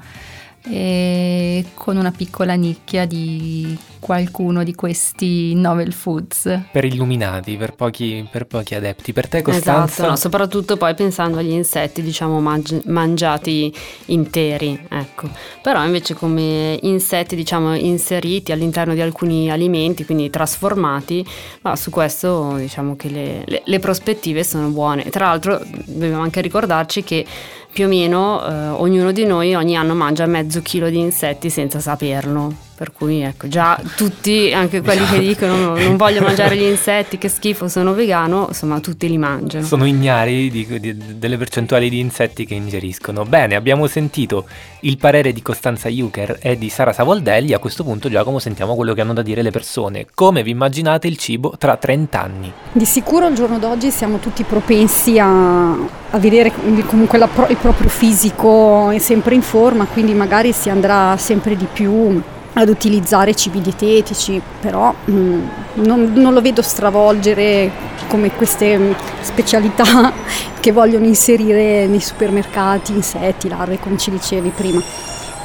e 0.65 1.65
con 1.73 1.97
una 1.97 2.11
piccola 2.11 2.53
nicchia 2.53 3.05
di 3.05 3.77
qualcuno 4.03 4.63
di 4.63 4.75
questi 4.75 5.55
novel 5.55 5.93
foods. 5.93 6.59
Per 6.71 6.83
illuminati, 6.83 7.55
per 7.55 7.73
pochi, 7.73 8.27
per 8.29 8.45
pochi 8.45 8.75
adepti. 8.75 9.13
Per 9.13 9.29
te 9.29 9.41
Costanza? 9.41 9.85
Esatto, 9.85 10.09
no, 10.09 10.15
soprattutto 10.17 10.75
poi 10.75 10.93
pensando 10.93 11.37
agli 11.37 11.51
insetti, 11.51 12.01
diciamo, 12.01 12.41
mangi- 12.41 12.81
mangiati 12.85 13.73
interi, 14.07 14.77
ecco. 14.89 15.29
Però 15.61 15.83
invece 15.85 16.15
come 16.15 16.77
insetti, 16.81 17.35
diciamo, 17.35 17.75
inseriti 17.75 18.51
all'interno 18.51 18.93
di 18.93 18.99
alcuni 18.99 19.49
alimenti, 19.49 20.03
quindi 20.03 20.29
trasformati, 20.29 21.25
ma 21.61 21.75
su 21.77 21.89
questo 21.89 22.55
diciamo 22.57 22.97
che 22.97 23.07
le, 23.09 23.43
le, 23.45 23.61
le 23.63 23.79
prospettive 23.79 24.43
sono 24.43 24.67
buone. 24.67 25.09
Tra 25.09 25.27
l'altro 25.27 25.61
dobbiamo 25.85 26.21
anche 26.21 26.41
ricordarci 26.41 27.03
che 27.03 27.25
più 27.73 27.85
o 27.85 27.87
meno 27.87 28.45
eh, 28.45 28.67
ognuno 28.69 29.11
di 29.11 29.25
noi 29.25 29.55
ogni 29.55 29.75
anno 29.75 29.95
mangia 29.95 30.27
mezzo 30.27 30.61
chilo 30.61 30.89
di 30.89 30.99
insetti 30.99 31.49
senza 31.49 31.79
saperlo. 31.79 32.53
Per 32.75 32.91
cui 32.91 33.21
ecco, 33.21 33.47
già 33.47 33.79
tutti, 33.95 34.51
anche 34.51 34.81
quelli 34.81 35.05
che 35.05 35.19
dicono 35.19 35.77
non 35.77 35.95
voglio 35.95 36.21
mangiare 36.21 36.57
gli 36.57 36.63
insetti, 36.63 37.19
che 37.19 37.29
schifo, 37.29 37.67
sono 37.67 37.93
vegano, 37.93 38.47
insomma 38.47 38.79
tutti 38.79 39.07
li 39.07 39.17
mangiano. 39.19 39.63
Sono 39.63 39.85
ignari 39.85 40.49
di, 40.49 40.79
di, 40.79 41.19
delle 41.19 41.37
percentuali 41.37 41.87
di 41.87 41.99
insetti 41.99 42.45
che 42.45 42.55
ingeriscono. 42.55 43.25
Bene, 43.25 43.55
abbiamo 43.55 43.85
sentito 43.85 44.45
il 44.81 44.97
parere 44.97 45.31
di 45.33 45.41
Costanza 45.43 45.87
Juker 45.87 46.39
e 46.41 46.57
di 46.57 46.69
Sara 46.69 46.93
Savoldelli, 46.93 47.53
a 47.53 47.59
questo 47.59 47.83
punto 47.83 48.09
Giacomo 48.09 48.39
sentiamo 48.39 48.75
quello 48.75 48.95
che 48.95 49.01
hanno 49.01 49.13
da 49.13 49.21
dire 49.21 49.43
le 49.43 49.51
persone. 49.51 50.07
Come 50.11 50.41
vi 50.41 50.49
immaginate 50.49 51.07
il 51.07 51.17
cibo 51.17 51.53
tra 51.59 51.77
30 51.77 52.21
anni? 52.21 52.51
Di 52.71 52.85
sicuro 52.85 53.27
al 53.27 53.33
giorno 53.33 53.59
d'oggi 53.59 53.91
siamo 53.91 54.17
tutti 54.17 54.43
propensi 54.43 55.19
a, 55.19 55.73
a 55.73 56.17
vedere 56.17 56.51
comunque 56.87 57.19
la, 57.19 57.29
il 57.49 57.57
proprio 57.57 57.87
fisico 57.87 58.91
sempre 58.97 59.35
in 59.35 59.43
forma, 59.43 59.85
quindi 59.85 60.15
magari 60.15 60.51
si 60.53 60.71
andrà 60.71 61.15
sempre 61.17 61.55
di 61.55 61.67
più 61.71 62.21
ad 62.53 62.69
utilizzare 62.69 63.33
cibi 63.33 63.61
dietetici, 63.61 64.41
però 64.59 64.93
mh, 65.05 65.11
mm, 65.11 65.47
non, 65.75 66.11
non, 66.13 66.33
lo 66.33 66.41
vedo 66.41 66.61
stravolgere 66.61 67.71
come 68.07 68.31
queste 68.31 68.77
mm, 68.77 68.91
specialità 69.21 70.11
che 70.59 70.71
vogliono 70.71 71.05
inserire 71.05 71.87
nei 71.87 71.99
supermercati, 71.99 72.93
insetti, 72.93 73.49
larve, 73.49 73.79
come 73.79 73.97
ci 73.97 74.11
dicevi 74.11 74.49
prima. 74.49 74.81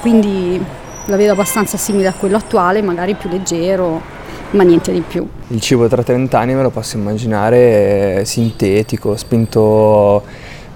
Quindi 0.01 0.62
la 1.07 1.16
vedo 1.16 1.33
abbastanza 1.33 1.77
simile 1.79 2.09
a 2.09 2.12
quello 2.12 2.37
attuale, 2.37 2.83
magari 2.83 3.14
più 3.14 3.31
leggero, 3.31 4.01
ma 4.51 4.62
niente 4.62 4.92
di 4.92 5.01
più. 5.01 5.27
Il 5.49 5.61
cibo 5.61 5.88
tra 5.88 6.03
30 6.03 6.38
anni 6.38 6.55
me 6.55 6.62
lo 6.62 6.71
posso 6.71 6.99
immaginare 6.99 8.23
sintetico, 8.27 9.16
spinto 9.16 10.23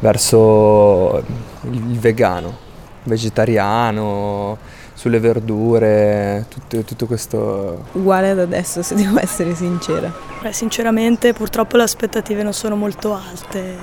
verso 0.01 1.23
il 1.71 1.99
vegano, 1.99 2.57
vegetariano 3.05 4.72
sulle 5.03 5.19
verdure, 5.19 6.47
tutto, 6.49 6.85
tutto, 6.85 7.07
questo... 7.07 7.87
Uguale 7.95 8.31
ad 8.31 8.39
adesso, 8.39 8.83
se 8.83 8.95
devo 8.95 9.19
essere 9.19 9.53
sincera. 9.53 10.13
Beh, 10.41 10.53
sinceramente 10.53 11.33
purtroppo 11.33 11.77
le 11.77 11.83
aspettative 11.83 12.45
non 12.45 12.53
sono 12.53 12.77
molto 12.77 13.13
alte. 13.13 13.77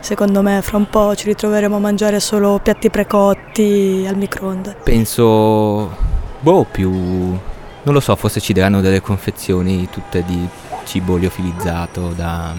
Secondo 0.00 0.40
me 0.40 0.62
fra 0.62 0.78
un 0.78 0.88
po' 0.88 1.14
ci 1.14 1.26
ritroveremo 1.26 1.76
a 1.76 1.78
mangiare 1.78 2.20
solo 2.20 2.58
piatti 2.62 2.88
precotti 2.88 4.06
al 4.08 4.16
microonde. 4.16 4.76
Penso, 4.82 5.94
boh, 6.40 6.64
più... 6.70 6.90
non 6.90 7.92
lo 7.92 8.00
so, 8.00 8.16
forse 8.16 8.40
ci 8.40 8.54
daranno 8.54 8.80
delle 8.80 9.02
confezioni 9.02 9.90
tutte 9.90 10.24
di 10.24 10.48
cibo 10.84 11.16
liofilizzato 11.16 12.14
da 12.16 12.54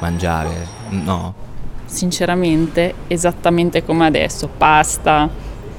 mangiare, 0.00 0.66
no? 0.88 1.32
Sinceramente, 1.84 2.92
esattamente 3.06 3.84
come 3.84 4.06
adesso, 4.06 4.48
pasta, 4.48 5.28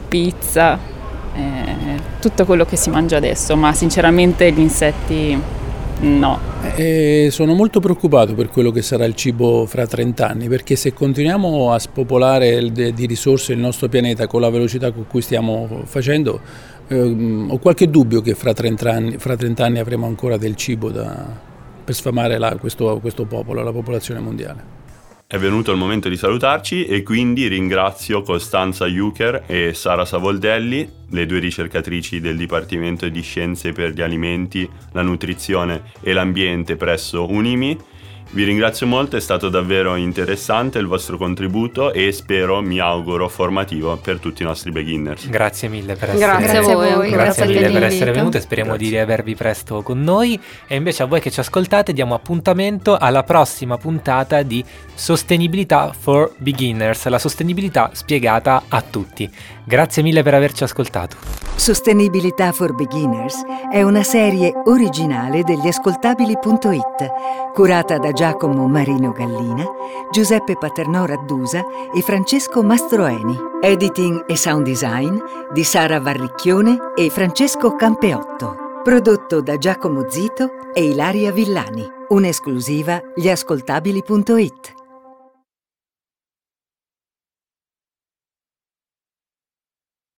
pizza, 0.08 1.00
eh, 1.36 2.00
tutto 2.20 2.46
quello 2.46 2.65
che 2.65 2.76
si 2.76 2.89
mangia 2.89 3.17
adesso, 3.17 3.56
ma 3.56 3.74
sinceramente 3.74 4.52
gli 4.52 4.60
insetti 4.60 5.39
no. 6.02 6.39
E 6.76 7.30
sono 7.32 7.54
molto 7.54 7.80
preoccupato 7.80 8.34
per 8.34 8.50
quello 8.50 8.72
che 8.72 8.82
sarà 8.82 9.06
il 9.06 9.15
cibo 9.15 9.65
fra 9.65 9.86
30 9.86 10.28
anni, 10.28 10.48
perché 10.48 10.76
se 10.76 10.94
continuiamo 10.94 11.72
a 11.72 11.80
spopolare 11.80 12.72
di 12.72 13.06
risorse 13.06 13.54
il 13.54 13.60
nostro 13.60 13.88
pianeta 13.88 14.28
con 14.28 14.41
la 14.41 14.50
velocità 14.50 14.91
con 14.91 15.06
cui 15.08 15.22
stiamo 15.22 15.82
facendo, 15.86 16.39
ehm, 16.88 17.48
ho 17.52 17.58
qualche 17.58 17.89
dubbio 17.89 18.22
che 18.22 18.36
fra 18.36 18.54
30 18.54 18.91
anni, 18.91 19.17
fra 19.17 19.36
30 19.36 19.65
anni 19.65 19.80
avremo 19.80 20.06
ancora 20.06 20.38
del 20.38 20.56
cibo 20.56 20.89
da, 20.89 21.26
per 21.84 21.96
sfamare 21.96 22.38
la, 22.38 22.56
questo, 22.60 23.00
questo 23.00 23.26
popolo, 23.26 23.63
la 23.63 23.72
popolazione 23.72 24.20
mondiale. 24.20 24.80
È 25.32 25.38
venuto 25.38 25.72
il 25.72 25.78
momento 25.78 26.10
di 26.10 26.17
salutarci 26.17 26.84
e 26.84 27.04
quindi 27.04 27.48
ringrazio 27.48 28.22
Costanza 28.22 28.86
Juker 28.86 29.44
e 29.46 29.74
Sara 29.74 30.04
Savoldelli, 30.04 30.86
le 31.10 31.26
due 31.26 31.39
ricercatrici 31.39 32.20
del 32.20 32.36
Dipartimento 32.36 33.08
di 33.08 33.22
Scienze 33.22 33.72
per 33.72 33.94
gli 33.94 34.02
Alimenti, 34.02 34.70
la 34.91 35.02
Nutrizione 35.02 35.84
e 36.02 36.12
l'Ambiente 36.12 36.76
presso 36.76 37.32
Unimi 37.32 37.78
Vi 38.34 38.46
ringrazio 38.46 38.88
molto, 38.88 39.17
è 39.17 39.20
stato 39.20 39.50
davvero 39.50 39.98
interessante 39.98 40.80
il 40.80 40.88
vostro 40.88 41.17
contributo 41.17 41.91
e 41.91 42.13
spero, 42.13 42.62
mi 42.62 42.80
auguro, 42.80 43.28
formativo 43.28 43.98
per 43.98 44.20
tutti 44.20 44.41
i 44.41 44.46
nostri 44.46 44.72
beginners. 44.72 45.28
Grazie 45.28 45.67
mille 45.67 45.96
per 45.96 46.12
essere, 46.12 46.38
Grazie 46.38 46.58
a 46.58 46.62
voi, 46.62 47.10
grazie 47.10 47.12
grazie 47.12 47.46
mille 47.46 47.72
per 47.72 47.84
essere 47.84 48.12
venuti 48.12 48.38
e 48.38 48.39
speriamo 48.39 48.78
di 48.78 48.88
riavervi 48.88 49.36
presto 49.36 49.82
con 49.82 50.02
noi. 50.02 50.39
E 50.65 50.78
invece 50.78 51.04
a 51.04 51.08
voi 51.08 51.20
che 51.20 51.30
ci 51.30 51.41
ascoltate 51.41 51.91
diamo 51.91 52.13
appuntamento 52.13 52.96
alla 52.96 53.24
prossima 53.24 53.78
puntata 53.78 54.44
di 54.44 54.63
Sostenibilità 54.94 55.91
for 55.91 56.32
Beginners, 56.38 57.08
la 57.08 57.20
sostenibilità 57.20 57.89
spiegata 57.91 58.63
a 58.70 58.82
tutti. 58.82 59.30
Grazie 59.65 60.04
mille 60.04 60.24
per 60.24 60.36
averci 60.36 60.63
ascoltato. 60.63 61.17
Sostenibilità 61.56 62.52
for 62.54 62.74
Beginners 62.74 63.44
è 63.72 63.84
una 63.84 64.04
serie 64.04 64.52
originale 64.65 65.44
degli 65.44 65.67
ascoltabili.it, 65.67 67.52
curata 67.54 68.00
da 68.00 68.12
Giacomo 68.22 68.68
Marino 68.68 69.14
Gallina, 69.14 69.66
Giuseppe 70.12 70.56
Paternò 70.56 71.06
Raddusa 71.06 71.66
e 71.92 72.02
Francesco 72.04 72.62
Mastroeni. 72.62 73.36
Editing 73.60 74.26
e 74.28 74.38
sound 74.38 74.64
design 74.64 75.18
di 75.52 75.64
Sara 75.64 76.00
Varricchione 76.00 76.94
e 76.96 77.10
Francesco 77.10 77.76
Campeotto. 77.76 78.82
Prodotto 78.84 79.42
da 79.42 79.58
Giacomo 79.58 80.08
Zito 80.08 80.52
e 80.72 80.84
Ilaria 80.84 81.32
Villani. 81.32 81.84
Un'esclusiva 82.10 83.02
gli 83.16 83.28
ascoltabili.it. 83.28 84.81